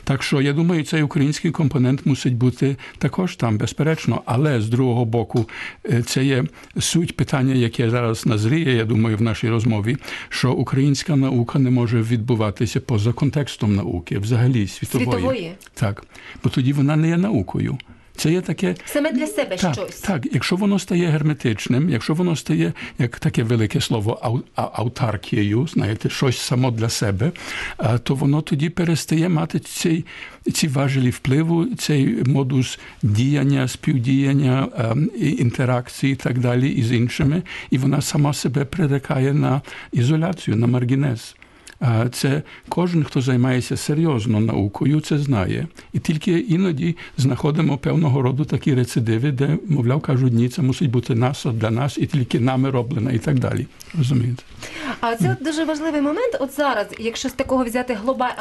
так 0.03 0.23
що 0.23 0.41
я 0.41 0.53
думаю, 0.53 0.83
цей 0.83 1.03
український 1.03 1.51
компонент 1.51 2.05
мусить 2.05 2.35
бути 2.35 2.75
також 2.97 3.35
там, 3.35 3.57
безперечно. 3.57 4.21
Але 4.25 4.61
з 4.61 4.69
другого 4.69 5.05
боку, 5.05 5.49
це 6.05 6.25
є 6.25 6.43
суть 6.79 7.17
питання, 7.17 7.53
яке 7.53 7.89
зараз 7.89 8.25
назріє, 8.25 8.75
я 8.75 8.85
думаю, 8.85 9.17
в 9.17 9.21
нашій 9.21 9.49
розмові, 9.49 9.97
що 10.29 10.51
українська 10.51 11.15
наука 11.15 11.59
не 11.59 11.69
може 11.69 12.01
відбуватися 12.01 12.79
поза 12.79 13.13
контекстом 13.13 13.75
науки, 13.75 14.19
взагалі 14.19 14.67
світової. 14.67 15.11
Світової. 15.11 15.51
Так, 15.73 16.03
бо 16.43 16.49
тоді 16.49 16.73
вона 16.73 16.95
не 16.95 17.07
є 17.07 17.17
наукою. 17.17 17.77
Це 18.15 18.31
є 18.31 18.41
таке 18.41 18.75
саме 18.85 19.11
для 19.11 19.27
себе 19.27 19.55
так, 19.57 19.73
щось. 19.73 19.99
Так, 19.99 20.27
якщо 20.31 20.55
воно 20.55 20.79
стає 20.79 21.07
герметичним, 21.07 21.89
якщо 21.89 22.13
воно 22.13 22.35
стає 22.35 22.73
як 22.99 23.19
таке 23.19 23.43
велике 23.43 23.81
слово 23.81 24.19
ау, 24.21 24.41
аутаркією, 24.55 25.67
знаєте, 25.67 26.09
щось 26.09 26.39
само 26.39 26.71
для 26.71 26.89
себе, 26.89 27.31
то 28.03 28.15
воно 28.15 28.41
тоді 28.41 28.69
перестає 28.69 29.29
мати 29.29 29.59
цей, 29.59 30.05
ці 30.53 30.67
важелі 30.67 31.09
впливу, 31.09 31.65
цей 31.65 32.23
модус 32.25 32.79
діяння, 33.03 33.67
співдіяння, 33.67 34.67
інтеракції 35.19 36.13
і 36.13 36.15
так 36.15 36.39
далі 36.39 36.69
із 36.69 36.91
іншими, 36.91 37.41
і 37.69 37.77
вона 37.77 38.01
сама 38.01 38.33
себе 38.33 38.65
прирекає 38.65 39.33
на 39.33 39.61
ізоляцію, 39.91 40.57
на 40.57 40.67
маргінез. 40.67 41.35
Це 42.11 42.41
кожен, 42.69 43.03
хто 43.03 43.21
займається 43.21 43.77
серйозно 43.77 44.39
наукою, 44.39 45.01
це 45.01 45.17
знає. 45.17 45.67
І 45.93 45.99
тільки 45.99 46.31
іноді 46.31 46.95
знаходимо 47.17 47.77
певного 47.77 48.21
роду 48.21 48.45
такі 48.45 48.75
рецидиви, 48.75 49.31
де, 49.31 49.57
мовляв, 49.69 50.01
кажуть, 50.01 50.33
ні, 50.33 50.49
це 50.49 50.61
мусить 50.61 50.89
бути 50.89 51.15
нас 51.15 51.45
для 51.45 51.69
нас, 51.69 51.97
і 51.97 52.05
тільки 52.05 52.39
нами 52.39 52.69
роблено, 52.69 53.11
і 53.11 53.19
так 53.19 53.39
далі. 53.39 53.67
Розумієте? 53.97 54.43
А 55.01 55.15
це 55.15 55.31
от 55.31 55.45
дуже 55.45 55.65
важливий 55.65 56.01
момент. 56.01 56.37
От 56.39 56.55
зараз, 56.55 56.87
якщо 56.99 57.29
з 57.29 57.33
такого 57.33 57.63
взяти 57.65 57.97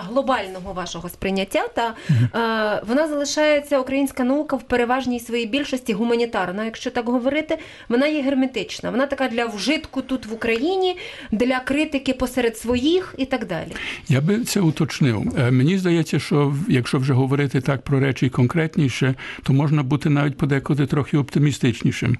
глобального 0.08 0.72
вашого 0.72 1.08
сприйняття, 1.08 1.68
та 1.75 1.94
е, 2.11 2.82
вона 2.88 3.08
залишається 3.08 3.78
українська 3.78 4.25
наука 4.25 4.56
в 4.56 4.62
переважній 4.62 5.20
своїй 5.20 5.46
більшості 5.46 5.92
гуманітарна. 5.92 6.64
Якщо 6.64 6.90
так 6.90 7.08
говорити, 7.08 7.58
вона 7.88 8.06
є 8.06 8.22
герметична. 8.22 8.90
Вона 8.90 9.06
така 9.06 9.28
для 9.28 9.46
вжитку 9.46 10.02
тут 10.02 10.26
в 10.26 10.32
Україні, 10.32 10.96
для 11.32 11.61
критики 11.61 12.12
посеред 12.14 12.58
своїх 12.58 13.14
і 13.18 13.26
так 13.39 13.47
далі. 13.47 13.73
Я 14.09 14.21
би 14.21 14.41
це 14.45 14.61
уточнив. 14.61 15.39
Мені 15.51 15.79
здається, 15.79 16.19
що 16.19 16.57
якщо 16.69 16.99
вже 16.99 17.12
говорити 17.12 17.61
так 17.61 17.83
про 17.83 18.01
речі 18.01 18.29
конкретніше, 18.29 19.15
то 19.43 19.53
можна 19.53 19.83
бути 19.83 20.11
навіть 20.11 20.37
подекуди 20.37 20.87
трохи 20.87 21.19
оптимістичнішим. 21.19 22.17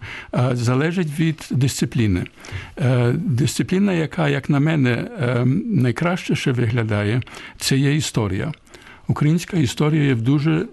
Залежить 0.53 1.19
від 1.19 1.49
дисципліни. 1.51 2.25
Дисципліна, 3.15 3.93
яка, 3.93 4.29
як 4.29 4.51
на 4.51 4.61
мене, 4.61 5.09
найкраще 5.67 6.37
ще 6.37 6.53
виглядає, 6.53 7.23
це 7.59 7.77
є 7.77 7.97
історія. 7.97 8.53
Українська 9.09 9.57
історія 9.57 10.05
є 10.05 10.15
в 10.15 10.23
дуже 10.23 10.67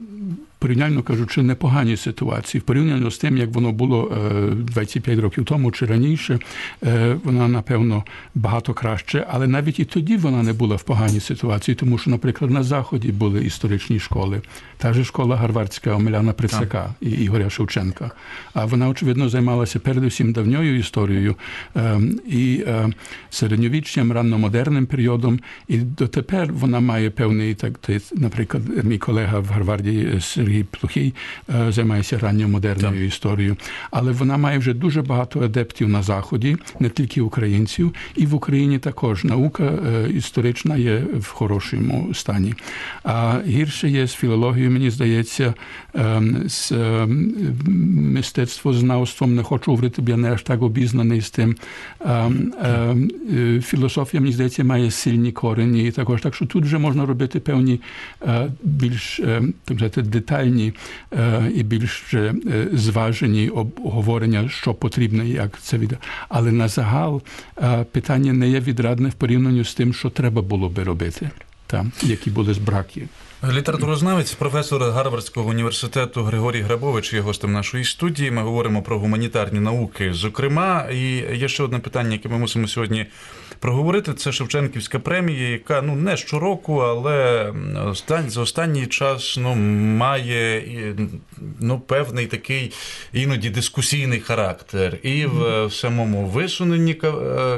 порівняльно 0.60 1.04
кажучи, 1.04 1.42
непоганій 1.42 1.98
ситуації. 1.98 2.62
В 2.62 2.64
порівнянні 2.64 3.12
з 3.12 3.18
тим, 3.18 3.38
як 3.38 3.54
воно 3.54 3.72
було 3.72 4.18
25 4.56 5.20
років 5.20 5.46
тому 5.46 5.72
чи 5.72 5.86
раніше, 5.86 6.40
вона, 7.24 7.48
напевно, 7.48 8.04
багато 8.36 8.74
краще, 8.74 9.28
але 9.30 9.48
навіть 9.48 9.80
і 9.80 9.86
тоді 9.86 10.18
вона 10.18 10.44
не 10.44 10.54
була 10.54 10.76
в 10.76 10.84
поганій 10.84 11.20
ситуації, 11.20 11.76
тому 11.76 11.98
що, 11.98 12.10
наприклад, 12.10 12.52
на 12.52 12.64
Заході 12.64 13.12
були 13.12 13.46
історичні 13.46 14.00
школи. 14.00 14.42
Та 14.78 14.94
ж 14.94 15.04
школа 15.04 15.36
Гарвардська 15.36 15.96
Омеляна 15.96 16.34
Прицака 16.34 16.94
і 17.02 17.10
Ігоря 17.10 17.50
Шевченка. 17.50 18.12
А 18.54 18.66
вона, 18.66 18.90
очевидно, 18.90 19.30
займалася 19.30 19.80
передусім 19.80 20.34
давньою 20.34 20.80
історією 20.80 21.36
і 22.28 22.64
середньовічням, 23.30 24.12
ранномодерним 24.12 24.86
періодом. 24.86 25.40
І 25.68 25.78
дотепер 25.78 26.54
вона 26.54 26.80
має 26.80 27.10
певний, 27.10 27.56
так, 27.56 27.80
наприклад, 28.16 28.64
мій 28.84 28.98
колега 28.98 29.40
в 29.40 29.46
Гарварді 29.46 30.20
Сергій 30.50 30.64
Плохий 30.64 31.14
займається 31.70 32.20
ранньомодерною 32.20 33.06
історією, 33.06 33.56
але 33.92 34.12
вона 34.12 34.38
має 34.38 34.58
вже 34.58 34.74
дуже 34.74 35.02
багато 35.02 35.42
адептів 35.42 35.90
на 35.90 36.04
заході, 36.04 36.58
не 36.80 36.90
тільки 36.90 37.22
українців, 37.22 37.94
і 38.16 38.26
в 38.26 38.36
Україні 38.36 38.80
також 38.80 39.24
наука 39.24 39.72
історична 40.14 40.78
є 40.78 41.04
в 41.20 41.28
хорошому 41.28 42.14
стані. 42.14 42.54
А 43.04 43.40
гірше 43.48 43.90
є 43.90 44.08
з 44.08 44.14
філологією, 44.14 44.72
мені 44.72 44.90
здається, 44.90 45.54
з 46.46 46.72
мистецтвознавством. 48.16 49.36
Не 49.36 49.44
хочу 49.44 49.72
говорити, 49.72 50.02
бо 50.02 50.12
я 50.12 50.18
не 50.18 50.34
аж 50.34 50.44
так 50.44 50.62
обізнаний 50.62 51.22
з 51.22 51.30
тим. 51.30 51.56
Філософія, 53.62 54.22
мені 54.22 54.34
здається, 54.34 54.64
має 54.64 54.92
сильні 54.92 55.32
корені, 55.32 55.88
і 55.88 55.92
також 55.92 56.22
так 56.22 56.36
що 56.36 56.46
тут 56.46 56.64
вже 56.64 56.78
можна 56.78 57.06
робити 57.06 57.40
певні 57.40 57.82
більш 58.64 59.22
так 59.66 59.78
сказати, 59.78 60.02
детальні 60.40 60.74
і 61.56 61.64
більш 61.64 62.14
зважені 62.74 63.50
обговорення, 63.50 64.50
що 64.50 64.74
потрібно, 64.74 65.24
і 65.24 65.30
як 65.30 65.62
це 65.62 65.78
від. 65.78 65.98
Але 66.30 66.52
на 66.52 66.68
загал 66.68 67.22
питання 67.92 68.34
не 68.34 68.50
є 68.50 68.60
відрадне 68.60 69.10
в 69.10 69.14
порівнянні 69.14 69.64
з 69.64 69.74
тим, 69.74 69.94
що 69.94 70.10
треба 70.10 70.42
було 70.42 70.70
би 70.70 70.84
робити, 70.84 71.30
там, 71.68 71.92
які 72.04 72.30
були 72.30 72.54
збраки. 72.54 73.08
Літературознавець, 73.52 74.34
професор 74.34 74.84
Гарвардського 74.84 75.50
університету 75.50 76.24
Григорій 76.24 76.62
Грабович 76.62 77.14
є 77.14 77.20
гостем 77.20 77.54
нашої 77.54 77.86
студії. 77.86 78.32
Ми 78.32 78.42
говоримо 78.42 78.82
про 78.82 79.00
гуманітарні 79.00 79.60
науки. 79.60 80.14
Зокрема, 80.14 80.88
і 80.94 81.00
є 81.38 81.48
ще 81.48 81.64
одне 81.64 81.80
питання, 81.80 82.12
яке 82.12 82.30
ми 82.30 82.38
мусимо 82.38 82.68
сьогодні 82.68 83.06
проговорити. 83.60 84.14
Це 84.14 84.32
Шевченківська 84.32 85.00
премія, 85.00 85.50
яка 85.50 85.82
ну 85.82 85.96
не 85.96 86.18
щороку, 86.18 86.78
але 86.78 87.50
остань, 87.86 88.30
за 88.30 88.42
останній 88.42 88.88
час 88.88 89.38
ну 89.42 89.56
має 89.56 90.64
ну 91.60 91.80
певний 91.80 92.28
такий 92.28 92.72
іноді 93.14 93.50
дискусійний 93.50 94.20
характер. 94.20 94.98
І 95.04 95.26
в, 95.26 95.66
в 95.66 95.74
самому 95.74 96.26
висуненні 96.26 96.94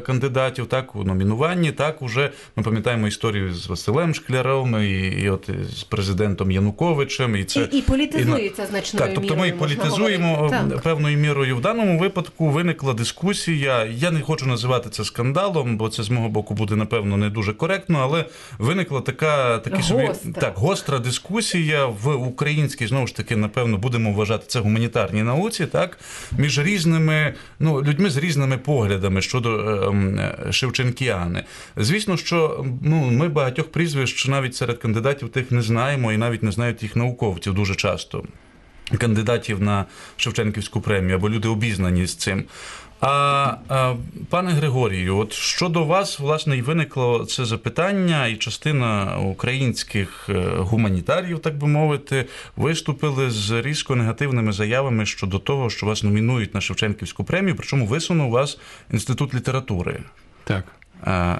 кандидатів, 0.05 0.65
так 0.65 0.95
у 0.95 1.03
номінуванні, 1.03 1.71
так 1.71 2.01
уже 2.01 2.31
ми 2.55 2.63
пам'ятаємо 2.63 3.07
історію 3.07 3.53
з 3.53 3.67
Василем 3.67 4.15
Шкляром 4.15 4.83
і, 4.83 5.07
і 5.07 5.29
от 5.29 5.49
з 5.75 5.83
президентом 5.83 6.51
Януковичем, 6.51 7.35
і 7.35 7.43
це 7.43 7.69
і, 7.71 7.77
і 7.77 7.81
політизується 7.81 8.63
і, 8.63 8.65
значною 8.65 9.05
так. 9.05 9.15
Тобто 9.15 9.35
ми 9.35 9.51
політизуємо 9.51 10.51
певною 10.83 11.17
мірою. 11.17 11.57
В 11.57 11.61
даному 11.61 11.99
випадку 11.99 12.49
виникла 12.49 12.93
дискусія. 12.93 13.85
Я 13.85 14.11
не 14.11 14.21
хочу 14.21 14.45
називати 14.45 14.89
це 14.89 15.03
скандалом, 15.03 15.77
бо 15.77 15.90
це 15.91 16.03
з 16.03 16.09
мого 16.09 16.29
боку 16.29 16.53
буде 16.53 16.75
напевно 16.75 17.17
не 17.17 17.29
дуже 17.29 17.53
коректно. 17.53 17.99
Але 18.01 18.25
виникла 18.57 19.01
така 19.01 19.57
такі 19.57 19.83
собі 19.83 20.09
так 20.39 20.57
гостра 20.57 20.99
дискусія 20.99 21.85
в 21.85 22.15
українській 22.15 22.87
знову 22.87 23.07
ж 23.07 23.15
таки, 23.15 23.35
напевно, 23.35 23.77
будемо 23.77 24.13
вважати 24.13 24.43
це 24.47 24.59
гуманітарній 24.59 25.23
науці, 25.23 25.65
так 25.65 25.99
між 26.37 26.59
різними 26.59 27.33
ну 27.59 27.83
людьми 27.83 28.09
з 28.09 28.17
різними 28.17 28.57
поглядами 28.57 29.21
щодо 29.21 29.51
е, 29.59 30.51
Шевченкіани. 30.51 31.43
Звісно, 31.77 32.17
що 32.17 32.65
ну 32.81 32.95
ми 33.11 33.29
багатьох 33.29 33.71
прізвищ 33.71 34.27
навіть 34.27 34.55
серед 34.55 34.77
кандидатів 34.77 35.29
тих 35.29 35.51
не 35.51 35.61
знаємо 35.61 36.11
і 36.11 36.17
навіть 36.17 36.43
не 36.43 36.51
знають 36.51 36.83
їх 36.83 36.95
науковців 36.95 37.53
дуже 37.53 37.75
часто. 37.75 38.23
Кандидатів 38.97 39.61
на 39.61 39.85
Шевченківську 40.17 40.81
премію 40.81 41.15
або 41.15 41.29
люди 41.29 41.47
обізнані 41.47 42.05
з 42.05 42.15
цим. 42.15 42.43
А, 43.01 43.57
а 43.69 43.95
пане 44.29 44.51
Григорію, 44.51 45.17
от 45.17 45.33
щодо 45.33 45.83
вас, 45.83 46.19
власне, 46.19 46.57
і 46.57 46.61
виникло 46.61 47.25
це 47.25 47.45
запитання, 47.45 48.27
і 48.27 48.35
частина 48.35 49.17
українських 49.17 50.29
гуманітарів, 50.57 51.39
так 51.39 51.57
би 51.57 51.67
мовити, 51.67 52.25
виступили 52.55 53.31
з 53.31 53.61
різко 53.61 53.95
негативними 53.95 54.51
заявами 54.51 55.05
щодо 55.05 55.39
того, 55.39 55.69
що 55.69 55.85
вас 55.85 56.03
номінують 56.03 56.53
на 56.53 56.61
Шевченківську 56.61 57.23
премію, 57.23 57.55
причому 57.55 57.85
висунув 57.85 58.31
вас 58.31 58.59
інститут 58.91 59.33
літератури. 59.33 59.99
Так. 60.43 60.63
А, 61.03 61.37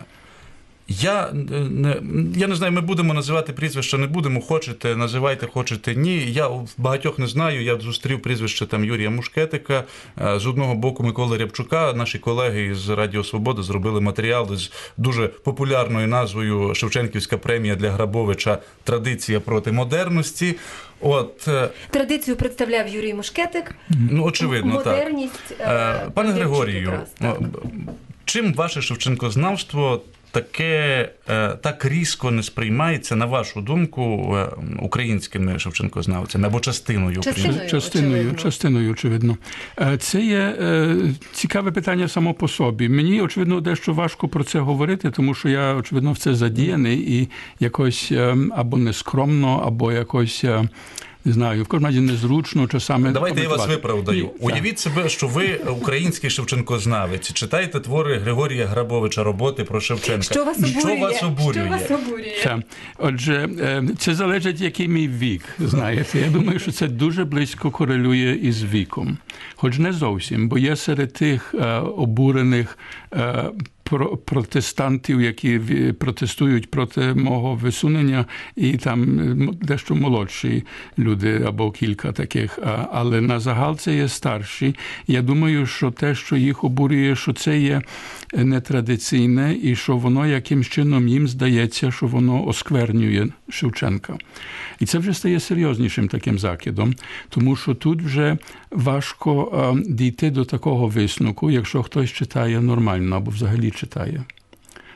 я 0.88 1.30
е, 1.34 1.34
не, 1.70 1.96
я 2.36 2.48
не 2.48 2.56
знаю, 2.56 2.74
ми 2.74 2.82
будемо 2.82 3.14
називати 3.14 3.54
прізвища, 3.54 3.98
не 3.98 4.08
будемо. 4.08 4.42
Хочете, 4.42 4.96
називайте, 4.96 5.48
хочете 5.48 5.96
ні. 5.96 6.18
Я 6.32 6.50
багатьох 6.78 7.20
не 7.20 7.28
знаю. 7.28 7.64
Я 7.64 7.80
зустрів 7.80 8.22
прізвище 8.22 8.66
там 8.66 8.86
Юрія 8.86 9.10
Мушкетика. 9.10 9.84
Е, 10.22 10.40
З 10.40 10.48
одного 10.48 10.76
боку 10.76 11.04
Миколи 11.04 11.38
Рябчука. 11.38 11.94
Наші 11.94 12.20
колеги 12.20 12.76
з 12.76 12.90
Радіо 12.90 13.24
Свобода 13.24 13.64
зробили 13.64 14.02
матеріал 14.02 14.56
з 14.56 14.72
дуже 14.98 15.28
популярною 15.28 16.08
назвою 16.08 16.76
Шевченківська 16.76 17.38
премія 17.38 17.76
для 17.76 17.92
Грабовича 17.92 18.58
Традиція 18.84 19.40
проти 19.40 19.72
модерності. 19.72 20.56
От 21.02 21.48
е, 21.48 21.70
Традицію 21.90 22.36
представляв 22.38 22.88
Юрій 22.88 23.14
Мушкетик. 23.14 23.76
ну 23.90 24.24
очевидно, 24.26 24.78
так. 24.78 24.86
Модерність. 24.86 25.54
Е, 25.60 26.10
Пане 26.14 26.32
Григорію, 26.32 27.00
так. 27.20 27.38
чим 28.26 28.54
ваше 28.54 28.82
Шевченкознавство 28.82 30.02
таке 30.32 31.10
е, 31.30 31.50
так 31.50 31.86
різко 31.86 32.32
не 32.32 32.44
сприймається, 32.44 33.16
на 33.16 33.26
вашу 33.26 33.62
думку, 33.62 34.36
е, 34.38 34.50
українськими 34.82 35.60
Шевченкознавцями 35.60 36.48
або 36.48 36.60
частиною 36.60 37.22
Частиною. 37.22 37.70
частиною, 37.70 38.36
частиною, 38.36 38.92
очевидно. 38.92 39.38
Е, 39.80 39.98
Це 39.98 40.22
є 40.22 40.56
цікаве 41.34 41.72
питання 41.72 42.08
само 42.08 42.34
по 42.34 42.48
собі. 42.48 42.90
Мені, 42.90 43.22
очевидно, 43.22 43.62
дещо 43.62 43.94
важко 43.94 44.28
про 44.28 44.44
це 44.44 44.60
говорити, 44.60 45.12
тому 45.12 45.34
що 45.34 45.50
я, 45.50 45.76
очевидно, 45.76 46.12
в 46.12 46.18
це 46.18 46.36
задіяний 46.36 47.20
і 47.22 47.30
якось 47.60 48.10
е, 48.12 48.36
або 48.56 48.78
нескромно, 48.78 49.64
або 49.66 49.92
якось. 49.92 50.46
Е, 51.25 51.30
Не 51.30 51.34
знаю, 51.34 51.63
в 51.63 51.68
кожному 51.68 51.88
разі 51.88 52.00
незручно 52.01 52.68
часами. 52.68 53.12
Давайте 53.12 53.42
я 53.42 53.50
вас 53.50 53.68
виправдаю. 53.68 54.24
Ні, 54.24 54.30
так. 54.30 54.50
Уявіть 54.50 54.80
себе, 54.80 55.10
що 55.10 55.28
ви 55.28 55.56
український 55.56 56.30
Шевченкознавець, 56.30 57.34
читаєте 57.34 57.80
твори 57.80 58.18
Григорія 58.18 58.66
Грабовича 58.66 59.24
роботи 59.24 59.63
про 59.63 59.82
Шевченка. 59.82 60.22
Що 60.22 60.46
вас 60.46 60.58
обурює? 60.58 60.80
Що 60.80 60.96
вас 60.98 61.24
обурює? 61.24 61.63
Що 61.63 61.70
вас 61.70 61.92
обурює? 61.92 62.34
Так. 62.44 62.60
Отже, 62.98 63.50
е, 63.60 63.84
це 63.98 64.16
залежить, 64.16 64.62
який 64.62 64.88
мій 64.88 65.08
вік. 65.08 65.44
Знаєте, 65.60 66.20
я 66.20 66.30
думаю, 66.30 66.60
що 66.60 66.72
це 66.72 66.88
дуже 66.88 67.25
близько 67.25 67.72
корелює 67.72 68.40
із 68.42 68.63
віком, 68.63 69.18
хоч 69.56 69.78
не 69.78 69.94
зовсім, 69.94 70.50
бо 70.50 70.58
є 70.58 70.75
серед 70.75 71.13
тих 71.13 71.56
е, 71.60 71.75
обурених. 71.80 72.78
Про- 73.92 74.18
Протестантів, 74.18 75.22
які 75.22 75.60
протестують 76.00 76.72
проти 76.72 77.14
мого 77.14 77.56
висунення, 77.56 78.26
і 78.56 78.78
там 78.78 79.20
дещо 79.62 79.96
молодші 79.96 80.64
люди 81.00 81.44
або 81.48 81.72
кілька 81.72 82.12
таких. 82.12 82.60
Але 82.92 83.22
на 83.22 83.40
загал 83.40 83.78
це 83.78 83.96
є 83.96 84.08
старші. 84.08 84.76
Я 85.08 85.22
думаю, 85.22 85.66
що 85.66 85.92
те, 85.92 86.16
що 86.16 86.36
їх 86.36 86.64
обурює, 86.64 87.16
що 87.16 87.34
це 87.34 87.60
є 87.60 87.82
нетрадиційне, 88.34 89.58
і 89.64 89.76
що 89.76 89.98
воно 89.98 90.28
якимсь 90.28 90.68
чином 90.68 91.08
їм 91.08 91.28
здається, 91.28 91.92
що 91.92 92.08
воно 92.08 92.48
осквернює 92.48 93.28
Шевченка. 93.50 94.18
І 94.80 94.86
це 94.86 94.98
вже 94.98 95.14
стає 95.14 95.40
серйознішим 95.40 96.08
таким 96.08 96.40
закидом, 96.40 96.94
тому 97.30 97.56
що 97.56 97.74
тут 97.76 98.02
вже 98.02 98.38
важко 98.72 99.52
е, 99.78 99.84
дійти 99.94 100.30
до 100.30 100.46
такого 100.46 100.88
висновку, 100.88 101.52
якщо 101.52 101.84
хтось 101.84 102.10
читає 102.10 102.62
нормально 102.62 103.16
або 103.16 103.32
взагалі 103.32 103.72
читає. 103.82 104.24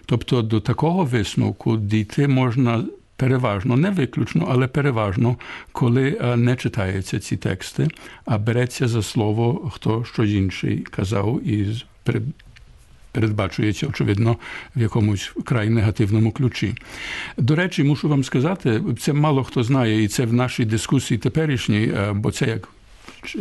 Тобто 0.05 0.41
до 0.41 0.59
такого 0.59 1.03
висновку 1.03 1.77
дійти 1.77 2.27
можна 2.27 2.83
переважно, 3.15 3.77
не 3.77 3.89
виключно, 3.89 4.47
але 4.49 4.67
переважно, 4.67 5.37
коли 5.71 6.17
е, 6.21 6.35
не 6.35 6.55
читаються 6.55 7.19
ці 7.19 7.37
тексти, 7.37 7.87
а 8.25 8.37
береться 8.37 8.87
за 8.87 9.01
слово 9.01 9.71
хто 9.73 10.05
щось 10.05 10.29
інший 10.29 10.79
казав 10.79 11.47
і 11.47 11.83
передбачується, 13.11 13.87
очевидно, 13.87 14.37
в 14.75 14.81
якомусь 14.81 15.31
край 15.43 15.69
негативному 15.69 16.31
ключі. 16.31 16.75
До 17.37 17.55
речі, 17.55 17.83
мушу 17.83 18.09
вам 18.09 18.23
сказати, 18.23 18.81
це 18.99 19.13
мало 19.13 19.43
хто 19.43 19.63
знає, 19.63 20.03
і 20.03 20.07
це 20.07 20.25
в 20.25 20.33
нашій 20.33 20.65
дискусії 20.65 21.17
теперішній, 21.17 21.83
е, 21.83 22.13
бо 22.13 22.31
це 22.31 22.47
як 22.47 22.67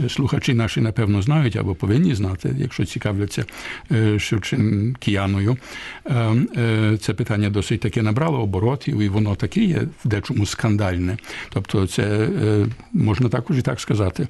слухачі 0.09 0.55
наші, 0.55 0.81
напевно, 0.81 1.23
знають 1.23 1.57
або 1.57 1.75
повинні 1.75 2.15
знати, 2.15 2.57
якщо 2.59 2.85
цікавляться 2.85 3.45
Шевченкіяною. 4.19 5.57
Е, 6.07 6.15
е, 6.57 6.99
Це 7.01 7.15
питання 7.15 7.51
досить 7.51 7.81
таке 7.81 8.03
набрало 8.03 8.43
оборотів, 8.43 9.01
і 9.01 9.09
воно 9.09 9.35
таке 9.35 9.61
є 9.61 9.83
в 10.05 10.09
дечому 10.09 10.47
скандальне. 10.47 11.17
Тобто, 11.51 11.87
це 11.87 12.03
е, 12.03 12.67
можна 12.93 13.29
також 13.29 13.59
і 13.59 13.63
так 13.63 13.81
сказати. 13.81 14.27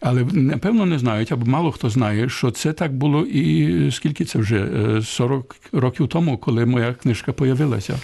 Але 0.00 0.24
напевно 0.32 0.86
не 0.86 0.98
знають, 0.98 1.32
або 1.32 1.46
мало 1.46 1.72
хто 1.72 1.90
знає, 1.90 2.28
що 2.28 2.50
це 2.50 2.72
так 2.72 2.94
було 2.94 3.26
і 3.26 3.90
скільки 3.90 4.24
це 4.24 4.38
вже 4.38 4.66
Е, 4.76 5.02
40 5.02 5.56
років 5.72 6.08
тому, 6.08 6.38
коли 6.38 6.66
моя 6.66 6.94
книжка 6.94 7.32
появилася. 7.32 7.98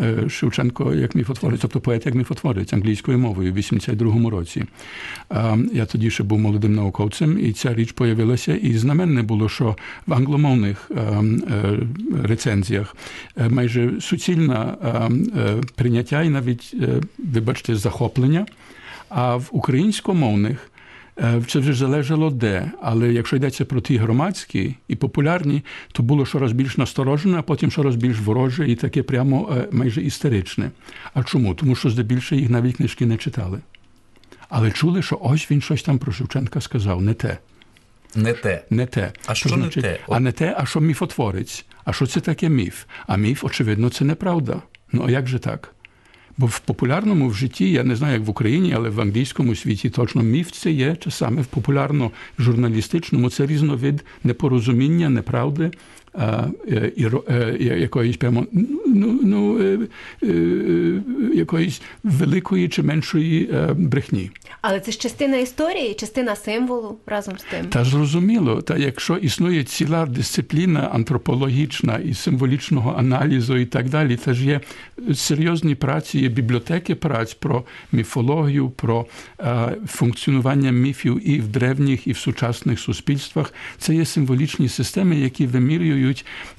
Е, 0.00 0.28
Шевченко 0.28 0.94
як 0.94 1.14
міфотворець, 1.14 1.60
тобто 1.60 1.80
поет 1.80 2.06
як 2.06 2.14
міфотворець 2.14 2.72
англійською 2.72 3.18
мовою 3.18 3.52
в 3.52 3.56
82-му 3.56 4.30
році. 4.30 4.64
Я 5.72 5.86
тоді 5.86 6.10
ще 6.10 6.22
був 6.22 6.38
молодим 6.38 6.74
науковцем, 6.74 7.38
і 7.38 7.52
ця 7.52 7.74
річ 7.74 7.92
появилася. 7.92 8.54
І 8.54 8.74
знаменне 8.74 9.22
було, 9.22 9.48
що 9.48 9.76
в 10.06 10.14
англомовних 10.14 10.90
е, 10.90 10.94
е, 10.94 11.78
рецензіях 12.22 12.96
е, 13.36 13.48
майже 13.48 14.00
суцільне 14.00 14.54
е, 14.54 14.88
е, 14.88 15.60
прийняття 15.74 16.22
і 16.22 16.28
навіть, 16.28 16.74
вибачте, 17.18 17.76
захоплення. 17.76 18.46
А 19.08 19.36
в 19.36 19.48
українськомовних 19.50 20.71
Це 21.48 21.58
вже 21.58 21.72
залежало 21.72 22.30
де, 22.30 22.70
але 22.82 23.12
якщо 23.12 23.36
йдеться 23.36 23.64
про 23.64 23.80
ті 23.80 23.96
громадські 23.96 24.76
і 24.88 24.96
популярні, 24.96 25.62
то 25.92 26.02
було 26.02 26.26
щораз 26.26 26.52
більш 26.52 26.76
насторожене, 26.76 27.38
а 27.38 27.42
потім 27.42 27.70
щораз 27.70 27.96
більш 27.96 28.20
вороже 28.20 28.70
і 28.70 28.76
таке 28.76 29.02
прямо 29.02 29.56
е, 29.56 29.68
майже 29.72 30.02
істеричне. 30.02 30.70
А 31.14 31.22
чому? 31.22 31.54
Тому 31.54 31.74
що 31.74 31.90
здебільшого 31.90 32.40
їх 32.40 32.50
навіть 32.50 32.76
книжки 32.76 33.06
не 33.06 33.16
читали. 33.16 33.58
Але 34.48 34.70
чули, 34.70 35.02
що 35.02 35.18
ось 35.22 35.50
він 35.50 35.60
щось 35.60 35.82
там 35.82 35.98
про 35.98 36.12
Шевченка 36.12 36.60
сказав, 36.60 37.02
не 37.02 37.14
те. 37.14 37.38
Не 38.14 38.32
те. 38.32 38.64
Не 38.70 38.86
те. 38.86 39.12
А 39.26 39.28
То 39.28 39.34
що 39.34 39.56
не 39.56 39.68
те? 39.68 39.98
А 40.08 40.20
не 40.20 40.32
те, 40.32 40.56
а 40.58 40.66
що 40.66 40.80
міфотворець. 40.80 41.64
А 41.84 41.92
що 41.92 42.06
це 42.06 42.20
таке 42.20 42.48
міф? 42.48 42.84
А 43.06 43.16
міф, 43.16 43.44
очевидно, 43.44 43.90
це 43.90 44.04
неправда. 44.04 44.62
Ну 44.92 45.04
а 45.06 45.10
як 45.10 45.26
же 45.26 45.38
так? 45.38 45.74
Бо 46.36 46.46
в 46.46 46.60
популярному 46.60 47.28
в 47.28 47.34
житті, 47.34 47.70
я 47.70 47.84
не 47.84 47.96
знаю, 47.96 48.14
як 48.14 48.26
в 48.26 48.30
Україні, 48.30 48.72
але 48.76 48.88
в 48.88 49.00
англійському 49.00 49.54
світі 49.54 49.90
точно 49.90 50.22
міф 50.22 50.50
це 50.50 50.70
є 50.70 50.96
чи 50.96 51.10
саме 51.10 51.42
в 51.42 51.46
популярно-журналістичному 51.46 53.30
це 53.30 53.46
різновид 53.46 54.04
непорозуміння, 54.24 55.08
неправди, 55.08 55.70
якоїсь 57.58 58.16
прямо 58.16 58.46
ну, 58.94 59.20
ну, 59.22 59.62
е, 59.62 59.78
е, 60.22 60.26
е, 60.26 61.02
якоїсь 61.34 61.82
великої 62.04 62.68
чи 62.68 62.82
меншої 62.82 63.50
е, 63.54 63.72
брехні. 63.72 64.30
Але 64.60 64.80
це 64.80 64.92
ж 64.92 64.98
частина 64.98 65.36
історії, 65.36 65.94
частина 65.94 66.36
символу 66.36 66.98
разом 67.06 67.38
з 67.38 67.42
тим. 67.42 67.66
Та 67.66 67.84
зрозуміло, 67.84 68.62
та 68.62 68.76
якщо 68.76 69.16
існує 69.16 69.64
ціла 69.64 70.06
дисципліна 70.06 70.80
антропологічна 70.80 71.98
і 71.98 72.14
символічного 72.14 72.94
аналізу 72.98 73.56
і 73.56 73.66
так 73.66 73.88
далі, 73.88 74.16
це 74.16 74.34
ж 74.34 74.46
є 74.46 74.60
серйозні 75.14 75.74
праці, 75.74 76.18
є 76.18 76.28
бібліотеки 76.28 76.94
праць 76.94 77.34
про 77.34 77.64
міфологію, 77.92 78.70
про 78.70 79.06
е, 79.40 79.76
функціонування 79.86 80.70
міфів 80.70 81.28
і 81.30 81.40
в 81.40 81.48
древніх, 81.48 82.06
і 82.06 82.12
в 82.12 82.18
сучасних 82.18 82.80
суспільствах. 82.80 83.54
Це 83.78 83.94
є 83.94 84.04
символічні 84.04 84.68
системи, 84.68 85.16
які 85.16 85.46
вимірюють 85.46 86.01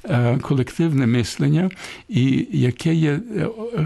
е, 0.04 0.38
колективне 0.38 1.06
мислення, 1.06 1.70
і 2.08 2.46
яке 2.50 2.94
є 2.94 3.10
е, 3.10 3.20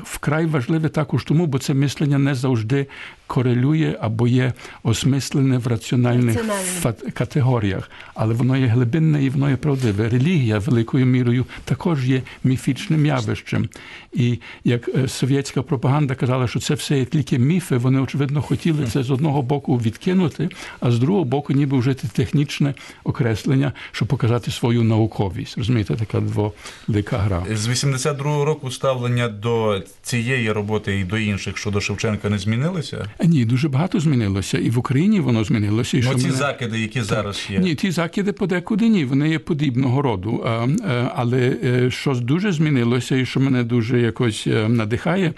вкрай 0.05 0.47
важливе 0.47 0.89
також 0.89 1.25
тому, 1.25 1.47
бо 1.47 1.59
це 1.59 1.75
мислення 1.75 2.19
не 2.19 2.35
завжди 2.35 2.87
корелює 3.29 3.97
або 4.01 4.29
є 4.29 4.53
осмислене 4.83 5.59
в 5.59 5.67
раціональних 5.67 6.37
Раціональне. 6.37 7.13
категоріях, 7.15 7.91
але 8.15 8.35
воно 8.35 8.57
є 8.57 8.67
глибинне 8.67 9.25
і 9.25 9.31
воно 9.31 9.51
є 9.51 9.57
правдиве. 9.57 10.09
Релігія 10.09 10.59
великою 10.59 11.07
мірою 11.07 11.47
також 11.65 12.09
є 12.09 12.23
міфічним 12.45 13.07
явищем. 13.07 13.69
І 14.13 14.39
як 14.65 14.89
е, 14.89 15.09
совєтська 15.09 15.63
пропаганда 15.63 16.15
казала, 16.15 16.49
що 16.49 16.61
це 16.61 16.75
все 16.75 16.99
є 16.99 17.05
тільки 17.05 17.39
міфи, 17.39 17.77
вони 17.77 18.01
очевидно 18.01 18.43
хотіли 18.43 18.87
це 18.87 19.03
з 19.03 19.11
одного 19.11 19.43
боку 19.43 19.77
відкинути, 19.79 20.49
а 20.81 20.91
з 20.91 20.99
другого 20.99 21.25
боку, 21.25 21.53
ніби 21.53 21.79
вжити 21.79 22.09
технічне 22.13 22.75
окреслення, 23.05 23.73
щоб 23.93 24.09
показати 24.09 24.51
свою 24.51 24.83
науковість. 24.83 25.59
Розумієте, 25.59 25.95
така 25.97 26.21
дволика 26.21 27.19
гра. 27.19 27.43
З 27.55 27.69
82-го 27.69 28.45
року 28.45 28.71
ставлення 28.71 29.29
до 29.29 29.83
цієї 30.03 30.53
роботи 30.53 31.01
і 31.01 31.05
до 31.05 31.19
інших 31.19 31.57
щодо 31.59 31.81
Шевченка 31.81 32.29
не 32.29 32.39
змінилися? 32.39 33.07
Ні, 33.25 33.45
дуже 33.45 33.69
багато 33.69 34.01
змінилося. 34.01 34.59
І 34.59 34.71
в 34.71 34.79
Україні 34.79 35.21
воно 35.21 35.45
змінилося. 35.45 35.97
І 35.97 36.01
Ну, 36.01 36.07
що 36.11 36.19
ці 36.19 36.25
мене- 36.27 36.37
закиди, 36.39 36.81
які 36.81 37.03
зараз 37.03 37.47
є. 37.51 37.59
Ні, 37.59 37.75
ті 37.75 37.91
закиди 37.91 38.33
подекуди 38.33 38.89
ні, 38.89 39.05
вони 39.05 39.31
є 39.31 39.39
подібного 39.39 40.03
роду. 40.03 40.45
Е, 40.47 41.11
Але 41.15 41.57
е, 41.65 41.91
що 41.91 42.15
дуже 42.15 42.53
змінилося, 42.53 43.17
і 43.17 43.27
що 43.27 43.41
мене 43.41 43.65
дуже 43.65 44.01
якось 44.01 44.47
е, 44.47 44.69
надихає, 44.69 45.33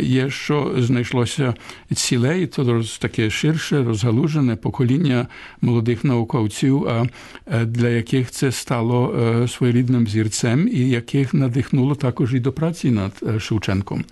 є, 0.00 0.30
що 0.30 0.74
знайшлося 0.78 1.54
ціле, 1.94 2.40
і 2.42 2.46
то 2.46 2.62
роз- 2.64 3.00
таке 3.00 3.30
ширше, 3.30 3.84
розгалужене 3.84 4.56
покоління 4.56 5.26
молодих 5.60 6.04
науковців, 6.04 6.88
а, 6.88 7.04
для 7.64 7.88
яких 7.88 8.30
це 8.30 8.52
стало 8.52 9.14
своєрідним 9.48 10.06
зірцем, 10.06 10.68
і 10.68 10.88
яких 10.88 11.34
надихнуло 11.34 11.94
також 11.94 12.34
і 12.34 12.40
до 12.40 12.52
праці 12.52 12.90
над 12.90 13.12
Шевченком. 13.42 14.04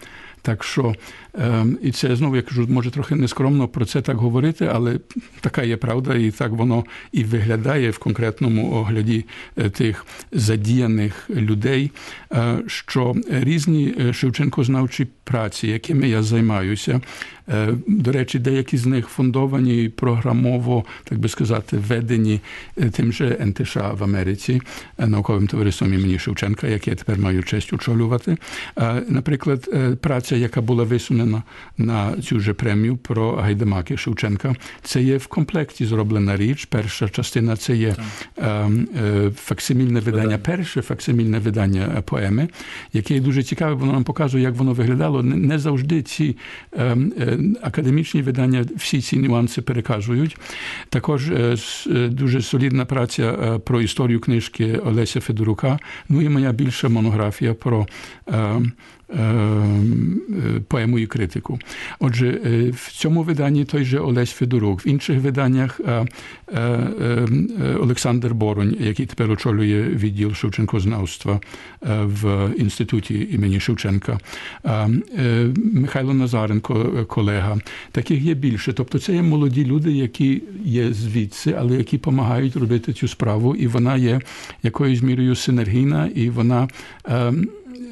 Так 0.44 0.64
що, 0.64 0.94
е, 1.38 1.66
і 1.82 1.90
це 1.92 2.16
знову 2.16 2.36
я 2.36 2.42
кажу, 2.42 2.66
може 2.68 2.90
трохи 2.90 3.14
нескромно 3.14 3.68
про 3.68 3.84
це 3.84 4.02
так 4.02 4.16
говорити, 4.16 4.70
але 4.74 4.98
така 5.40 5.62
є 5.62 5.76
правда, 5.76 6.14
і 6.14 6.30
так 6.30 6.50
воно 6.50 6.84
і 7.12 7.24
виглядає 7.24 7.90
в 7.90 7.98
конкретному 7.98 8.72
огляді 8.72 9.24
е, 9.56 9.70
тих 9.70 10.06
задіяних 10.32 11.30
людей, 11.30 11.90
е, 12.32 12.58
що 12.66 13.14
різні 13.30 13.94
е, 14.00 14.12
Шевченкознавчі 14.12 15.06
праці, 15.24 15.66
якими 15.68 16.08
я 16.08 16.22
займаюся, 16.22 17.00
до 17.86 18.12
речі, 18.12 18.38
деякі 18.38 18.76
з 18.76 18.86
них 18.86 19.08
фундовані 19.08 19.88
програмово, 19.88 20.84
так 21.04 21.18
би 21.18 21.28
сказати, 21.28 21.78
введені 21.78 22.40
тим 22.92 23.12
же 23.12 23.36
НТШ 23.40 23.76
в 23.76 24.04
Америці, 24.04 24.60
науковим 24.98 25.46
товариством 25.46 25.94
імені 25.94 26.18
Шевченка, 26.18 26.66
яке 26.66 26.90
я 26.90 26.96
тепер 26.96 27.18
маю 27.18 27.42
честь 27.42 27.72
очолювати. 27.72 28.36
Наприклад, 29.08 29.68
е, 29.72 29.96
праця, 30.34 30.42
яка 30.42 30.60
була 30.60 30.84
висунена 30.84 31.42
на 31.78 32.14
цю 32.22 32.40
же 32.40 32.54
премію 32.54 32.96
про 32.96 33.36
гайдамаки 33.36 33.96
Шевченка, 33.96 34.54
це 34.82 35.02
є 35.02 35.16
в 35.16 35.26
комплекті 35.26 35.86
зроблена 35.86 36.36
річ. 36.36 36.66
Перша 36.70 37.08
частина 37.08 37.56
це 37.56 37.76
є 37.76 37.96
е, 38.38 38.46
е, 38.46 39.30
факсимільне 39.36 40.00
видання, 40.00 40.38
перше 40.38 40.82
факсимільне 40.82 41.38
видання 41.38 41.94
е, 41.98 42.00
поеми, 42.00 42.48
яке 42.92 43.14
є 43.14 43.20
дуже 43.20 43.42
цікаве, 43.42 43.74
воно 43.74 43.92
нам 43.92 44.04
показує, 44.04 44.42
як 44.44 44.54
воно 44.54 44.72
виглядало. 44.72 45.22
Не- 45.22 45.58
завжди 45.58 46.02
ці 46.02 46.36
е, 46.72 46.96
е, 47.18 47.38
академічні 47.62 48.22
видання 48.22 48.64
всі 48.76 49.00
ці 49.00 49.16
нюанси 49.16 49.62
переказують. 49.62 50.36
Також 50.88 51.30
е, 51.30 51.56
е, 51.86 52.08
дуже 52.08 52.42
солідна 52.42 52.84
праця 52.84 53.22
е, 53.22 53.58
про 53.58 53.80
історію 53.80 54.20
книжки 54.20 54.76
Олеся 54.84 55.20
Федорука. 55.20 55.78
Ну 56.08 56.22
і 56.22 56.28
моя 56.28 56.52
більша 56.52 56.88
монографія 56.88 57.54
про. 57.54 57.86
Е, 59.10 59.22
е, 59.22 60.60
Поему 60.68 60.98
і 60.98 61.06
критику. 61.06 61.58
Отже, 61.98 62.40
е, 62.46 62.70
в 62.70 62.92
цьому 62.92 63.22
виданні 63.22 63.64
той 63.64 63.84
же 63.84 63.98
Олесь 63.98 64.30
Федорук, 64.30 64.86
в 64.86 64.88
інших 64.88 65.20
виданнях 65.20 65.80
е, 65.80 66.06
е, 66.52 66.60
е, 66.60 67.26
Олександр 67.80 68.34
Боронь, 68.34 68.76
який 68.80 69.06
тепер 69.06 69.30
очолює 69.30 69.82
відділ 69.82 70.34
Шевченкознавства 70.34 71.40
в 72.02 72.50
інституті 72.58 73.28
імені 73.32 73.60
Шевченка, 73.60 74.18
Михайло 75.56 76.14
Назаренко, 76.14 77.06
колега. 77.08 77.58
Таких 77.92 78.22
є 78.22 78.34
більше. 78.34 78.72
Тобто 78.72 78.98
це 78.98 79.14
є 79.14 79.22
молоді 79.22 79.64
люди, 79.64 79.92
які 79.92 80.42
є 80.64 80.92
звідси, 80.92 81.54
але 81.58 81.76
які 81.76 81.96
допомагають 81.96 82.56
робити 82.56 82.92
цю 82.92 83.08
справу, 83.08 83.54
і 83.56 83.66
вона 83.66 83.96
є 83.96 84.20
якоюсь 84.62 85.02
мірою 85.02 85.34
синергійна, 85.34 86.10
і 86.14 86.30
вона. 86.30 86.68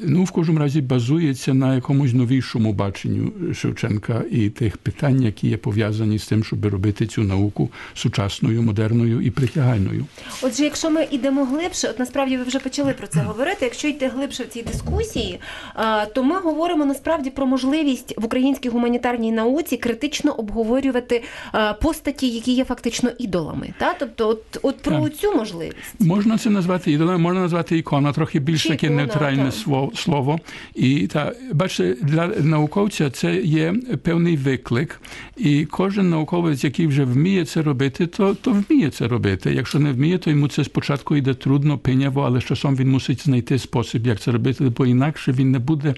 Ну, 0.05 0.23
в 0.23 0.31
кожному 0.31 0.59
разі 0.59 0.81
базується 0.81 1.53
на 1.53 1.75
якомусь 1.75 2.13
новішому 2.13 2.73
баченню 2.73 3.31
Шевченка 3.53 4.23
і 4.31 4.49
тих 4.49 4.77
питань, 4.77 5.23
які 5.23 5.47
є 5.47 5.57
пов'язані 5.57 6.19
з 6.19 6.27
тим, 6.27 6.43
щоб 6.43 6.65
робити 6.65 7.07
цю 7.07 7.23
науку 7.23 7.69
сучасною, 7.93 8.61
модерною 8.61 9.21
і 9.21 9.31
притягальною. 9.31 10.05
Отже, 10.41 10.63
якщо 10.63 10.89
ми 10.89 11.07
йдемо 11.11 11.45
глибше, 11.45 11.87
от 11.87 11.99
насправді 11.99 12.37
ви 12.37 12.43
вже 12.43 12.59
почали 12.59 12.93
про 12.93 13.07
це 13.07 13.19
говорити. 13.19 13.57
Якщо 13.61 13.87
йти 13.87 14.07
глибше 14.07 14.43
в 14.43 14.47
цій 14.47 14.61
дискусії, 14.61 15.39
е, 15.75 16.05
то 16.05 16.23
ми 16.23 16.39
говоримо 16.39 16.85
насправді 16.85 17.29
про 17.29 17.45
можливість 17.45 18.13
в 18.17 18.25
українській 18.25 18.69
гуманітарній 18.69 19.31
науці 19.31 19.77
критично 19.77 20.31
обговорювати 20.31 21.23
е, 21.55 21.73
постаті, 21.81 22.27
які 22.29 22.51
є 22.51 22.65
фактично 22.65 23.09
ідолами. 23.19 23.73
Та? 23.77 23.95
Тобто, 23.99 24.29
от, 24.29 24.59
от 24.61 24.77
про 24.77 24.99
Так. 24.99 25.15
цю 25.15 25.31
можливість. 25.31 25.77
Можна 25.99 26.37
це 26.37 26.49
назвати 26.49 26.91
ідолом, 26.91 27.21
можна 27.21 27.41
назвати 27.41 27.77
ікона, 27.77 28.13
трохи 28.13 28.39
більш 28.39 28.63
таке 28.63 28.89
нейтральне 28.89 29.51
слово. 29.51 29.91
Слово. 29.95 30.39
І 30.75 31.07
та 31.07 31.33
бачите, 31.53 31.95
для 32.01 32.27
науковця 32.27 33.09
це 33.09 33.35
є 33.35 33.75
певний 34.03 34.37
виклик, 34.37 35.01
і 35.37 35.65
кожен 35.65 36.09
науковець, 36.09 36.63
який 36.63 36.87
вже 36.87 37.03
вміє 37.03 37.45
це 37.45 37.61
робити, 37.61 38.07
то, 38.07 38.35
то 38.35 38.51
вміє 38.51 38.89
це 38.89 39.07
робити. 39.07 39.53
Якщо 39.53 39.79
не 39.79 39.91
вміє, 39.91 40.17
то 40.17 40.29
йому 40.29 40.47
це 40.47 40.63
спочатку 40.63 41.15
йде 41.15 41.33
трудно, 41.33 41.77
пиняво, 41.77 42.21
але 42.21 42.41
з 42.41 42.43
часом 42.43 42.75
він 42.75 42.89
мусить 42.89 43.23
знайти 43.23 43.59
спосіб, 43.59 44.07
як 44.07 44.19
це 44.19 44.31
робити, 44.31 44.71
бо 44.77 44.85
інакше 44.85 45.31
він 45.31 45.51
не 45.51 45.59
буде. 45.59 45.93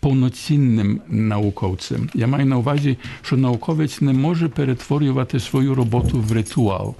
Повноцінним 0.00 1.00
науковцем. 1.08 2.08
Я 2.14 2.26
маю 2.26 2.46
на 2.46 2.58
увазі, 2.58 2.96
що 3.22 3.36
науковець 3.36 4.00
не 4.00 4.12
може 4.12 4.48
перетворювати 4.48 5.40
свою 5.40 5.74
роботу 5.74 6.20
в 6.20 6.32
ритуал 6.32 6.96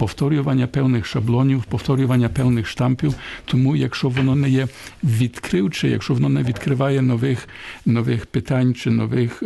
повторювання 0.00 0.66
певних 0.66 1.06
шаблонів, 1.06 1.62
повторювання 1.64 2.28
певних 2.28 2.68
штампів. 2.68 3.14
Тому, 3.44 3.76
якщо 3.76 4.08
воно 4.08 4.36
не 4.36 4.50
є 4.50 4.68
відкривче, 5.04 5.88
якщо 5.88 6.14
воно 6.14 6.28
не 6.28 6.42
відкриває 6.42 7.02
нових, 7.02 7.48
нових 7.86 8.26
питань 8.26 8.74
чи 8.74 8.90
нових 8.90 9.42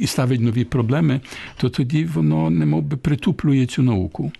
і 0.00 0.06
ставить 0.06 0.40
нові 0.40 0.64
проблеми, 0.64 1.20
то 1.56 1.68
тоді 1.68 2.04
воно 2.04 2.50
немов 2.50 2.82
би 2.82 2.96
притуплює 2.96 3.66
цю 3.66 3.82
науку. 3.82 4.32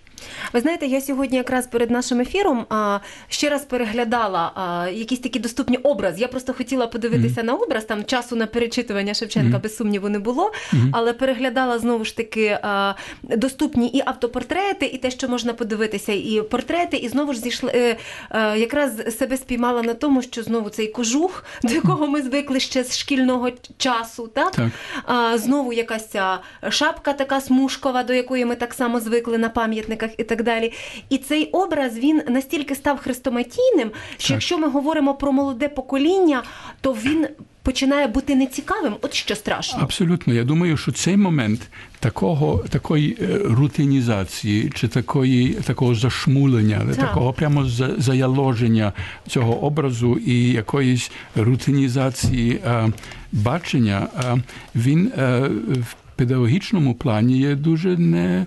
Ви 0.53 0.59
знаєте, 0.59 0.85
я 0.85 1.01
сьогодні 1.01 1.37
якраз 1.37 1.67
перед 1.67 1.91
нашим 1.91 2.21
ефіром 2.21 2.65
а, 2.69 2.99
ще 3.27 3.49
раз 3.49 3.65
переглядала 3.65 4.51
а, 4.55 4.89
якісь 4.89 5.19
такі 5.19 5.39
доступні 5.39 5.77
образи. 5.77 6.21
Я 6.21 6.27
просто 6.27 6.53
хотіла 6.53 6.87
подивитися 6.87 7.43
на 7.43 7.53
образ. 7.53 7.85
Там 7.85 8.05
часу 8.05 8.35
на 8.35 8.45
перечитування 8.47 9.13
Шевченка 9.13 9.59
без 9.59 9.75
сумніву 9.75 10.09
не 10.09 10.19
було, 10.19 10.51
але 10.91 11.13
переглядала 11.13 11.79
знову 11.79 12.05
ж 12.05 12.17
таки 12.17 12.59
а, 12.61 12.93
доступні 13.23 13.87
і 13.87 14.03
автопортрети, 14.05 14.85
і 14.85 14.97
те, 14.97 15.11
що 15.11 15.27
можна 15.27 15.53
подивитися, 15.53 16.13
і 16.13 16.41
портрети, 16.51 16.97
і 16.97 17.09
знову 17.09 17.33
ж 17.33 17.39
зійшли 17.39 17.71
е, 17.75 17.97
е, 18.31 18.59
якраз 18.59 19.17
себе 19.17 19.37
спіймала 19.37 19.81
на 19.81 19.93
тому, 19.93 20.21
що 20.21 20.43
знову 20.43 20.69
цей 20.69 20.87
кожух, 20.87 21.43
до 21.63 21.73
якого 21.73 22.07
ми 22.07 22.21
звикли 22.21 22.59
ще 22.59 22.83
з 22.83 22.97
шкільного 22.97 23.49
часу, 23.77 24.27
так? 24.27 24.51
Так. 24.51 24.69
А, 25.05 25.37
знову 25.37 25.73
якась 25.73 26.07
ця 26.07 26.39
шапка 26.69 27.13
така 27.13 27.41
смужкова, 27.41 28.03
до 28.03 28.13
якої 28.13 28.45
ми 28.45 28.55
так 28.55 28.73
само 28.73 28.99
звикли 28.99 29.37
на 29.37 29.49
пам'ятниках 29.49 30.06
і 30.17 30.23
так 30.23 30.43
далі. 30.43 30.73
І 31.09 31.17
цей 31.17 31.45
образ 31.45 31.97
він 31.97 32.21
настільки 32.29 32.75
став 32.75 32.97
хрестоматійним, 32.97 33.91
що 34.17 34.27
Так. 34.27 34.35
якщо 34.35 34.57
ми 34.57 34.69
говоримо 34.69 35.13
про 35.13 35.31
молоде 35.31 35.67
покоління, 35.69 36.43
то 36.81 36.93
він 36.93 37.27
починає 37.63 38.07
бути 38.07 38.35
нецікавим. 38.35 38.93
От 39.01 39.13
що 39.13 39.35
страшно. 39.35 39.79
Абсолютно. 39.81 40.33
Я 40.33 40.43
думаю, 40.43 40.77
що 40.77 40.91
цей 40.91 41.17
момент 41.17 41.59
такого, 41.99 42.57
такої 42.69 43.17
е, 43.21 43.37
рутинізації 43.43 44.71
чи 44.75 44.87
такої, 44.87 45.49
такого 45.53 45.95
зашмулення, 45.95 46.81
Так. 46.87 46.95
такого 46.95 47.33
прямо 47.33 47.65
за- 47.65 47.95
заяложення 47.97 48.93
цього 49.27 49.63
образу 49.63 50.17
і 50.25 50.51
якоїсь 50.51 51.11
рутинізації 51.35 52.51
е, 52.65 52.89
бачення, 53.31 54.07
е, 54.19 54.37
він 54.75 55.11
е, 55.17 55.39
в 55.67 55.95
педагогічному 56.15 56.93
плані 56.95 57.37
є 57.39 57.55
дуже 57.55 57.97
не- 57.97 58.45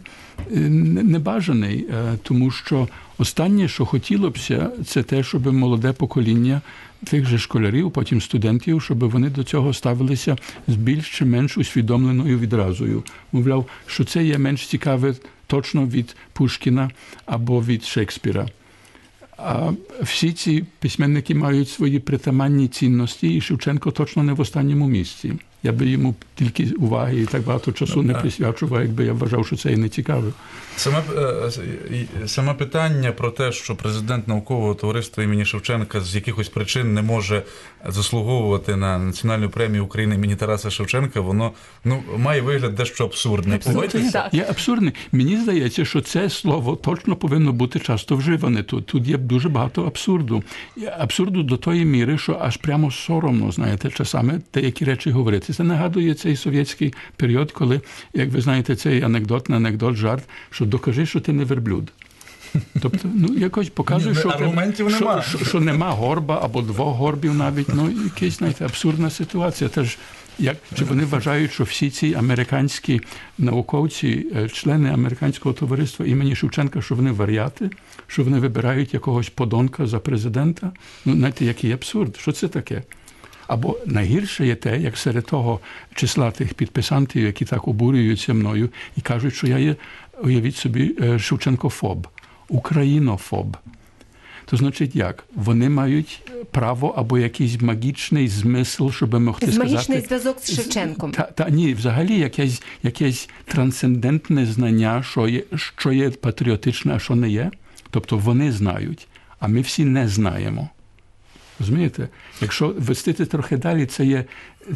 небажаний, 0.51 1.87
е, 1.91 2.19
тому 2.23 2.51
що 2.51 2.89
останнє, 3.19 3.69
що 3.69 3.87
хотілося 3.87 4.71
це 4.87 5.03
те, 5.03 5.23
щоб 5.23 5.53
молоде 5.53 5.93
покоління 5.93 6.61
тих 7.05 7.27
же 7.27 7.39
школярів, 7.39 7.91
потім 7.91 8.21
студентів, 8.21 8.83
щоб 8.83 9.11
вони 9.11 9.31
до 9.31 9.45
цього 9.45 9.75
ставилися 9.75 10.37
з 10.69 10.75
більш 10.75 11.19
чи 11.19 11.25
менш 11.25 11.59
усвідомленою 11.59 12.39
відразою. 12.39 13.03
Мовляв, 13.33 13.67
що 13.87 14.05
це 14.05 14.25
є 14.25 14.39
менш 14.39 14.67
цікаве 14.67 15.15
точно 15.47 15.87
від 15.87 16.17
Пушкіна 16.33 16.91
або 17.27 17.63
від 17.63 17.85
Шекспіра. 17.85 18.49
А 19.37 19.71
всі 20.03 20.33
ці 20.33 20.65
письменники 20.79 21.35
мають 21.35 21.69
свої 21.69 21.99
притаманні 21.99 22.69
цінності, 22.69 23.35
і 23.35 23.41
Шевченко 23.41 23.91
точно 23.91 24.23
не 24.23 24.33
в 24.33 24.41
останньому 24.41 24.89
місці. 24.89 25.33
Я 25.63 25.73
би 25.73 25.87
йому 25.87 26.15
тільки 26.35 26.71
уваги 26.79 27.21
і 27.21 27.27
так 27.27 27.43
багато 27.43 27.73
часу 27.73 28.03
не 28.03 28.15
присвячував, 28.15 28.81
якби 28.81 29.05
я 29.05 29.13
вважав, 29.13 29.47
що 29.47 29.57
це 29.57 29.73
і 29.73 29.77
не 29.77 29.89
цікаве. 29.89 30.33
Саме, 30.77 31.03
е, 31.17 32.07
саме 32.27 32.55
питання 32.55 33.13
про 33.13 33.31
те, 33.31 33.53
що 33.53 33.77
президент 33.77 34.29
наукового 34.29 34.75
товариства 34.75 35.25
імені 35.25 35.45
Шевченка 35.45 36.01
з 36.01 36.15
якихось 36.15 36.49
причин 36.49 36.95
не 36.95 37.03
може 37.03 37.43
заслуговувати 37.89 38.77
на 38.77 38.99
національну 38.99 39.51
премію 39.51 39.85
України 39.85 40.15
імені 40.15 40.37
Тараса 40.37 40.71
Шевченка, 40.71 41.21
воно 41.21 41.53
ну 41.85 42.03
має 42.17 42.41
вигляд 42.41 42.75
дещо 42.75 43.05
абсурдний. 43.05 43.59
Погодьтеся? 43.59 44.11
Так. 44.11 44.35
Є 44.35 44.47
абсурдний. 44.51 44.93
Мені 45.13 45.37
здається, 45.37 45.85
що 45.85 46.01
це 46.01 46.31
слово 46.31 46.77
точно 46.77 47.17
повинно 47.17 47.53
бути 47.53 47.79
часто 47.79 48.17
вживане 48.17 48.63
тут. 48.63 48.87
Тут 48.87 49.07
є 49.07 49.19
дуже 49.19 49.49
багато 49.49 49.85
абсурду. 49.85 50.43
Абсурду 50.99 51.43
до 51.43 51.57
тої 51.57 51.85
міри, 51.85 52.19
що 52.19 52.39
аж 52.41 52.57
прямо 52.57 52.91
соромно, 52.91 53.53
знаєте, 53.53 53.91
часами 53.91 54.41
деякі 54.55 54.85
речі 54.85 55.11
говорити. 55.11 55.50
Знаєте, 55.51 55.57
це 55.57 55.65
нагадує 55.65 56.15
цей 56.15 56.37
совєтський 56.37 56.95
період, 57.17 57.53
коли, 57.53 57.81
як 58.15 58.31
ви 58.31 58.41
знаєте, 58.41 58.77
цей 58.77 59.03
анекдот, 59.03 59.49
не 59.49 59.57
анекдот, 59.57 59.97
жарт, 59.97 60.25
що 60.51 60.65
докажи, 60.65 61.07
що 61.07 61.21
ти 61.21 61.33
не 61.33 61.45
верблюд. 61.45 61.93
Тобто, 62.83 63.09
ну 63.15 63.35
якось 63.35 63.69
показує, 63.69 64.15
Ні, 64.15 64.21
що, 64.21 64.29
аргументів 64.29 64.91
що, 64.91 65.01
нема. 65.01 65.23
Що, 65.23 65.45
що 65.45 65.61
нема 65.61 65.91
горба 65.91 66.41
або 66.43 66.63
двох 66.63 66.97
горбів 66.97 67.35
навіть. 67.35 67.75
Ну, 67.75 67.91
якась, 68.05 68.39
знаєте, 68.39 68.65
абсурдна 68.65 69.11
ситуація. 69.11 69.71
Теж 69.71 69.99
як 70.39 70.57
чи 70.75 70.85
вони 70.85 71.05
вважають, 71.05 71.53
що 71.53 71.65
всі 71.65 71.91
ці 71.91 72.15
американські 72.15 73.01
науковці, 73.39 74.27
е, 74.37 74.49
члени 74.49 74.91
американського 74.91 75.53
товариства 75.53 76.07
імені 76.07 76.37
Шевченка, 76.37 76.83
що 76.83 76.95
вони 76.95 77.13
варіати, 77.13 77.71
що 78.07 78.25
вони 78.25 78.39
вибирають 78.39 78.95
якогось 78.95 79.29
подонка 79.29 79.87
за 79.87 79.99
президента? 79.99 80.73
Ну, 81.05 81.13
знаєте, 81.13 81.45
який 81.45 81.73
абсурд? 81.73 82.17
Що 82.17 82.33
це 82.33 82.49
таке? 82.49 82.83
Або 83.51 83.79
найгірше 83.87 84.47
є 84.47 84.55
те, 84.55 84.81
як 84.81 84.97
серед 84.97 85.27
того 85.27 85.61
числа 85.95 86.31
тих 86.31 86.55
підписантів, 86.55 87.23
які 87.23 87.45
так 87.45 87.69
обурюються 87.69 88.35
мною 88.35 88.69
і 88.97 89.01
кажуть, 89.01 89.35
що 89.35 89.47
я 89.47 89.59
є, 89.59 89.77
уявіть 90.23 90.57
собі, 90.57 90.97
е, 91.01 91.19
Шевченкофоб, 91.19 92.09
українофоб. 92.49 93.57
То 94.47 94.57
значить, 94.57 94.97
як? 94.97 95.25
Вони 95.35 95.69
мають 95.69 96.23
право 96.51 96.89
або 96.89 97.19
якийсь 97.19 97.61
магічний 97.61 98.29
змисл, 98.29 98.91
щоб 98.91 99.21
могти 99.21 99.47
Магічний 99.47 99.79
сказати. 99.79 100.07
зв'язок 100.07 100.41
з 100.41 100.55
Шевченком. 100.55 101.13
Та, 101.13 101.23
та 101.23 101.51
ні, 101.51 101.75
взагалі 101.75 102.19
якесь, 102.19 102.63
якесь 102.83 103.29
трансцендентне 103.45 104.47
знання, 104.47 105.03
що 105.03 105.29
є, 105.29 105.43
що 105.77 105.93
є 105.93 106.11
патріотичне, 106.11 106.95
а 106.95 106.99
що 106.99 107.15
не 107.15 107.31
є. 107.31 107.51
Тобто 107.91 108.19
вони 108.19 108.53
знають, 108.53 109.09
а 109.39 109.49
ми 109.49 109.61
всі 109.61 109.85
не 109.85 110.09
знаємо. 110.09 110.69
Розумієте? 111.61 112.09
Якщо 112.41 112.75
вестити 112.79 113.27
трохи 113.27 113.57
далі, 113.57 113.87
це 113.87 114.05
є, 114.07 114.25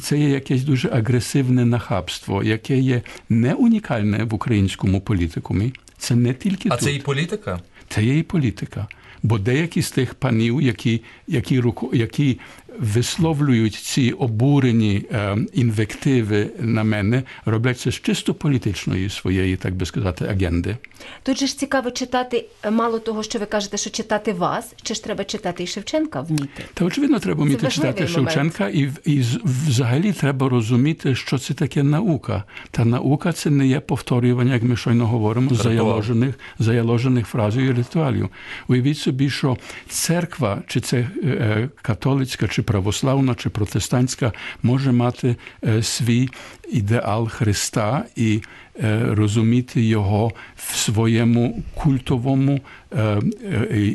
це 0.00 0.18
є 0.18 0.28
якесь 0.28 0.62
дуже 0.62 0.88
агресивне 0.88 1.64
нахабство, 1.64 2.42
яке 2.42 2.78
є 2.78 3.02
не 3.28 3.54
унікальне 3.54 4.24
в 4.24 4.34
українському 4.34 5.00
політикумі. 5.00 5.72
Це 5.98 6.16
не 6.16 6.34
тільки 6.34 6.68
А 6.68 6.76
тут. 6.76 6.84
це 6.84 6.92
і 6.94 6.98
політика? 6.98 7.60
Це 7.88 8.04
є 8.04 8.18
і 8.18 8.22
політика. 8.22 8.86
Бо 9.22 9.38
деякі 9.38 9.82
з 9.82 9.90
тих 9.90 10.14
панів, 10.14 10.62
які, 10.62 11.02
які, 11.28 11.60
руко- 11.60 11.94
які 11.96 12.40
висловлюють 12.78 13.74
ці 13.74 14.10
обурені 14.10 15.04
е, 15.12 15.36
інвективи 15.52 16.50
на 16.58 16.84
мене, 16.84 17.22
роблять 17.44 17.80
це 17.80 17.90
з 17.90 17.94
чисто 17.94 18.34
політичної 18.34 19.10
своєї, 19.10 19.56
так 19.56 19.74
би 19.74 19.86
сказати, 19.86 20.24
агенди. 20.24 20.76
Тут 21.22 21.38
же 21.38 21.46
ж 21.46 21.58
цікаво 21.58 21.90
читати 21.90 22.46
е, 22.62 22.70
мало 22.70 22.98
того, 22.98 23.22
що 23.22 23.38
ви 23.38 23.46
кажете, 23.46 23.76
що 23.76 23.90
читати 23.90 24.32
вас, 24.32 24.74
чи 24.82 24.94
ж 24.94 25.04
треба 25.04 25.24
читати 25.24 25.62
і 25.62 25.66
Шевченка 25.66 26.20
вміти. 26.20 26.64
Та 26.74 26.84
очевидно, 26.84 27.18
треба 27.18 27.44
вміти 27.44 27.68
читати 27.68 28.00
момент. 28.00 28.10
Шевченка, 28.10 28.68
і, 28.68 28.90
і 29.04 29.24
взагалі 29.44 30.12
треба 30.12 30.48
розуміти, 30.48 31.14
що 31.14 31.38
це 31.38 31.54
таке 31.54 31.82
наука. 31.82 32.44
Та 32.70 32.84
наука 32.84 33.32
це 33.32 33.50
не 33.50 33.66
є 33.66 33.80
повторювання, 33.80 34.54
як 34.54 34.62
ми 34.62 34.76
щойно 34.76 35.06
говоримо, 35.06 35.54
заяложених, 35.54 36.34
заяложених 36.58 37.26
фразів 37.26 37.62
і 37.62 37.72
ритуалів. 37.72 38.28
Уявіть 38.68 38.98
собі, 38.98 39.30
що 39.30 39.56
церква, 39.88 40.62
чи 40.66 40.80
це 40.80 40.96
е, 41.24 41.68
католицька, 41.82 42.48
чи 42.48 42.62
православна, 42.64 43.34
чи 43.34 43.50
протестантська, 43.50 44.32
може 44.62 44.92
мати 44.92 45.36
е, 45.64 45.82
свій 45.82 46.28
ідеал 46.72 47.28
Христа 47.28 48.04
і 48.16 48.42
е, 48.82 49.02
розуміти 49.10 49.82
його 49.82 50.32
в 50.56 50.76
своєму 50.76 51.62
культовому 51.74 52.60
е, 52.96 53.20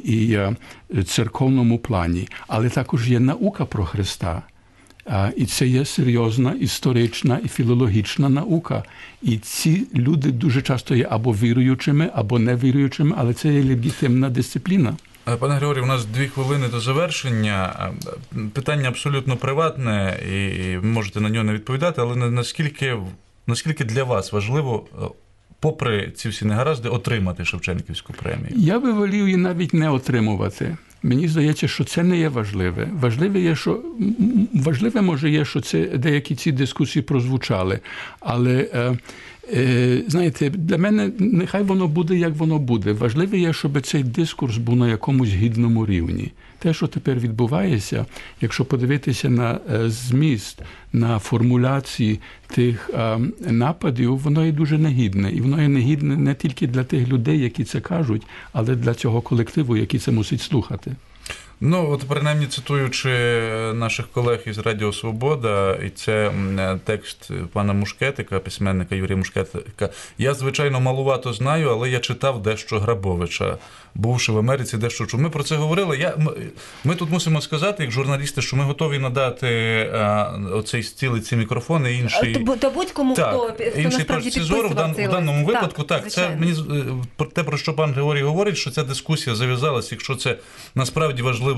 і 0.04 0.40
церковному 1.06 1.80
плані. 1.80 2.28
Але 2.48 2.70
також 2.70 3.12
є 3.12 3.20
наука 3.20 3.66
про 3.66 3.86
Христа. 3.86 4.42
І 5.36 5.46
це 5.46 5.68
є 5.68 5.86
серйозна 5.86 6.52
історична 6.52 7.40
і 7.44 7.48
філологічна 7.48 8.30
наука. 8.30 8.84
І 9.22 9.38
ці 9.38 9.88
люди 9.96 10.32
дуже 10.32 10.62
часто 10.62 10.96
є 10.96 11.08
або 11.10 11.32
віруючими, 11.32 12.10
або 12.14 12.40
невіруючими, 12.40 13.16
але 13.18 13.34
це 13.34 13.54
є 13.54 13.64
легітимна 13.64 14.30
дисципліна. 14.30 14.96
Пане 15.38 15.56
Григорію, 15.56 15.84
у 15.84 15.88
нас 15.88 16.06
дві 16.06 16.28
хвилини 16.28 16.68
до 16.68 16.80
завершення. 16.80 17.92
Питання 18.54 18.90
абсолютно 18.90 19.38
приватне, 19.38 20.20
і 20.32 20.78
можете 20.86 21.22
на 21.22 21.30
нього 21.30 21.44
не 21.44 21.54
відповідати, 21.54 22.02
але 22.02 22.16
наскільки, 22.16 22.98
наскільки 23.48 23.84
для 23.84 24.04
вас 24.04 24.32
важливо, 24.32 24.86
е, 24.94 25.06
попри 25.60 26.12
ці 26.16 26.30
всі 26.30 26.46
негаразди, 26.46 26.90
отримати 26.90 27.46
Шевченківську 27.46 28.14
премію? 28.14 28.50
Я 28.56 28.80
би 28.80 28.92
волів 28.92 29.26
її 29.26 29.38
навіть 29.38 29.74
не 29.74 29.90
отримувати. 29.90 30.78
Мені 31.04 31.28
здається, 31.28 31.68
що 31.68 31.84
це 31.84 32.04
не 32.04 32.18
є 32.18 32.30
важливе. 32.30 32.88
Важливе 32.94 33.40
є, 33.40 33.56
що 33.56 33.82
важливе 34.54 35.02
може 35.02 35.30
є, 35.30 35.46
що 35.46 35.62
це 35.62 35.86
деякі 35.86 36.36
ці 36.36 36.52
дискусії 36.52 37.04
прозвучали. 37.04 37.80
Але 38.20 38.70
е, 38.74 38.98
знаєте, 40.08 40.50
для 40.50 40.78
мене 40.78 41.12
нехай 41.20 41.64
воно 41.64 41.88
буде, 41.88 42.16
як 42.16 42.36
воно 42.36 42.60
буде. 42.60 42.94
Важливе 42.94 43.38
є, 43.38 43.54
щоб 43.54 43.82
цей 43.82 44.04
дискурс 44.04 44.58
був 44.58 44.76
на 44.76 44.88
якомусь 44.88 45.30
гідному 45.30 45.86
рівні. 45.86 46.32
Те, 46.60 46.74
що 46.74 46.88
тепер 46.88 47.20
відбувається, 47.20 48.06
якщо 48.42 48.66
подивитися 48.66 49.30
на 49.30 49.60
е, 49.74 49.90
зміст, 49.90 50.62
на 50.94 51.20
формуляції 51.20 52.20
тих 52.48 52.90
е, 52.94 53.20
нападів, 53.50 54.18
воно 54.18 54.46
є 54.46 54.52
дуже 54.52 54.78
негідне. 54.78 55.32
І 55.32 55.42
воно 55.42 55.62
є 55.62 55.68
негідне 55.68 56.18
не 56.18 56.36
тільки 56.36 56.68
для 56.68 56.84
тих 56.84 57.08
людей, 57.08 57.40
які 57.40 57.64
це 57.64 57.80
кажуть, 57.80 58.22
але 58.54 58.76
для 58.76 58.94
цього 58.94 59.22
колективу, 59.22 59.78
який 59.78 60.00
це 60.00 60.12
мусить 60.12 60.42
слухати. 60.42 60.96
Ну, 61.62 61.92
от 61.92 62.04
принаймні 62.08 62.48
цитуючи 62.48 63.10
наших 63.74 64.08
колег 64.08 64.40
із 64.46 64.58
Радіо 64.58 64.94
Свобода, 64.94 65.78
і 65.86 65.90
це 65.90 66.32
е, 66.60 66.80
текст 66.86 67.32
пана 67.54 67.74
Мушкетика, 67.74 68.40
письменника 68.40 68.96
Юрія 68.96 69.18
Мушкетика. 69.18 69.90
Я, 70.18 70.34
звичайно, 70.34 70.80
малувато 70.80 71.34
знаю, 71.34 71.70
але 71.70 71.90
я 71.90 72.00
читав 72.00 72.42
дещо 72.42 72.80
Грабовича, 72.80 73.58
бувши 73.96 74.32
в 74.32 74.38
Америці, 74.38 74.78
дещо 74.78 75.06
чув. 75.06 75.22
Ми 75.22 75.30
про 75.30 75.44
це 75.44 75.56
говорили. 75.56 75.98
Я, 75.98 76.18
ми 76.84 76.96
тут 76.96 77.10
мусимо 77.10 77.42
сказати, 77.42 77.84
як 77.84 77.92
журналісти, 77.92 78.42
що 78.42 78.58
ми 78.58 78.64
готові 78.64 79.00
надати 79.00 79.48
а, 79.94 80.32
оцей 80.54 80.84
стіл, 80.84 81.20
ці 81.20 81.36
мікрофони 81.36 81.94
і 81.94 81.98
інший. 81.98 82.34
Та, 82.34 82.56
та 82.56 82.70
будь-кому, 82.70 83.16
Так, 83.16 83.34
хто, 83.34 83.54
хто 83.70 83.80
інший 83.80 84.04
точці 84.04 84.42
зору 84.42 84.70
в, 84.70 84.76
дан, 84.76 84.94
в 84.94 85.10
даному 85.10 85.46
випадку. 85.46 85.84
Так, 85.84 86.12
це 86.12 86.30
мені 86.40 86.56
е, 87.22 87.26
те, 87.34 87.44
про 87.44 87.58
що 87.58 87.74
пан 87.74 87.94
Григорій 87.94 88.24
говорить, 88.24 88.58
що 88.58 88.72
ця 88.72 88.84
дискусія 88.84 89.36
зав'язалась, 89.36 89.92
якщо 89.92 90.16
це 90.16 90.36
насправді 90.76 91.22
важливо. 91.22 91.49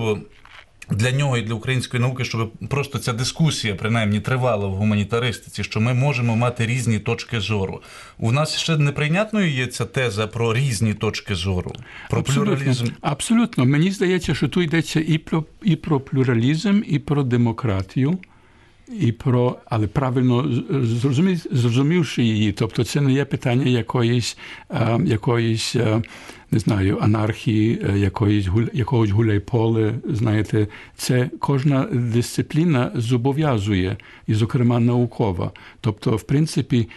Для 0.89 1.11
нього 1.11 1.37
і 1.37 1.41
для 1.41 1.53
української 1.53 2.01
науки, 2.01 2.25
щоб 2.25 2.51
просто 2.69 2.99
ця 2.99 3.13
дискусія 3.13 3.75
принаймні 3.75 4.19
тривала 4.19 4.67
в 4.67 4.73
гуманітаристиці, 4.73 5.63
що 5.63 5.79
ми 5.81 5.93
можемо 5.93 6.35
мати 6.35 6.65
різні 6.65 6.99
точки 6.99 7.39
зору. 7.39 7.81
У 8.19 8.31
нас 8.31 8.57
ще 8.57 8.77
неприйнятною 8.77 9.51
є 9.51 9.67
ця 9.67 9.85
теза 9.85 10.27
про 10.27 10.53
різні 10.53 10.93
точки 10.93 11.35
зору, 11.35 11.73
про 12.09 12.23
плюралізм. 12.23 12.85
Абсолютно. 13.01 13.65
Мені 13.65 13.91
здається, 13.91 14.35
що 14.35 14.47
тут 14.47 14.63
йдеться 14.63 14.99
і 14.99 15.17
про, 15.17 15.45
і 15.63 15.75
про 15.75 15.99
плюралізм, 15.99 16.81
і 16.87 16.99
про 16.99 17.23
демократію. 17.23 18.19
І 18.99 19.11
про, 19.11 19.57
але 19.65 19.87
правильно 19.87 20.63
зрозумів, 20.83 21.41
зрозумівши 21.51 22.23
її, 22.23 22.51
тобто 22.51 22.83
це 22.83 23.01
не 23.01 23.13
є 23.13 23.25
питання 23.25 23.65
якоїсь, 23.65 24.37
е, 24.69 24.99
якоїсь 25.05 25.75
е, 25.75 26.01
не 26.51 26.59
знаю, 26.59 26.97
анархії, 27.01 27.81
е, 27.89 27.99
якоїсь 27.99 28.47
гуль, 28.47 28.65
якогось 28.73 29.09
гуляйполе. 29.09 29.93
Знаєте, 30.09 30.67
це 30.95 31.29
кожна 31.39 31.87
дисципліна 31.91 32.91
зобов'язує, 32.95 33.97
і, 34.27 34.33
зокрема, 34.33 34.79
наукова. 34.79 35.51
Тобто, 35.81 36.15
в 36.15 36.23
принципі, 36.23 36.89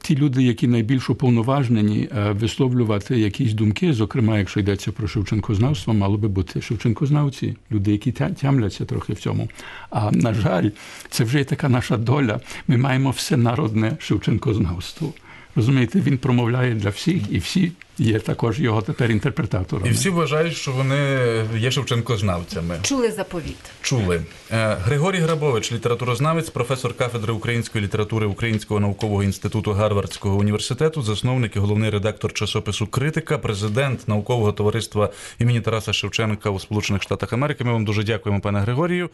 ті 0.00 0.16
люди, 0.16 0.42
які 0.42 0.66
найбільш 0.66 1.10
уповноважені 1.10 2.08
е, 2.16 2.32
висловлювати 2.32 3.18
якісь 3.18 3.52
думки, 3.52 3.92
зокрема, 3.92 4.38
якщо 4.38 4.60
йдеться 4.60 4.92
про 4.92 5.08
Шевченкознавство, 5.08 5.94
мало 5.94 6.18
би 6.18 6.28
бути 6.28 6.60
Шевченкознавці, 6.60 7.56
люди, 7.72 7.92
які 7.92 8.12
тямляться 8.12 8.84
трохи 8.84 9.12
в 9.12 9.16
цьому. 9.16 9.48
А 9.90 10.10
на 10.12 10.34
жаль, 10.34 10.70
це 11.10 11.24
вже 11.24 11.38
є 11.38 11.44
така 11.44 11.68
наша 11.68 11.96
доля. 11.96 12.40
Ми 12.68 12.76
маємо 12.76 13.10
всенародне 13.10 13.96
Шевченкознавство. 14.00 15.12
Розумієте, 15.56 16.00
він 16.00 16.18
промовляє 16.18 16.74
для 16.74 16.90
всіх, 16.90 17.22
і 17.30 17.38
всі 17.38 17.72
є 17.98 18.18
також 18.18 18.60
його 18.60 18.82
тепер 18.82 19.10
інтерпретаторами. 19.10 19.88
І 19.88 19.92
всі 19.92 20.08
вважають, 20.08 20.56
що 20.56 20.72
вони 20.72 21.18
є 21.58 21.70
Шевченкознавцями. 21.70 22.78
Чули 22.82 23.10
заповіт. 23.10 23.56
Чули. 23.82 24.22
Е, 24.52 24.76
Григорій 24.84 25.18
Грабович, 25.18 25.72
літературознавець, 25.72 26.50
професор 26.50 26.94
кафедри 26.94 27.32
української 27.32 27.84
літератури 27.84 28.26
Українського 28.26 28.80
наукового 28.80 29.22
інституту 29.22 29.72
Гарвардського 29.72 30.36
університету, 30.36 31.02
засновник 31.02 31.56
і 31.56 31.58
головний 31.58 31.90
редактор 31.90 32.32
часопису 32.32 32.86
Критика, 32.86 33.38
президент 33.38 34.08
наукового 34.08 34.52
товариства 34.52 35.10
імені 35.38 35.60
Тараса 35.60 35.92
Шевченка 35.92 36.50
у 36.50 36.60
Сполучених 36.60 37.02
Штатах 37.02 37.32
Америки. 37.32 37.64
Ми 37.64 37.72
вам 37.72 37.84
дуже 37.84 38.02
дякуємо, 38.02 38.40
пане 38.40 38.60
Григорію. 38.60 39.10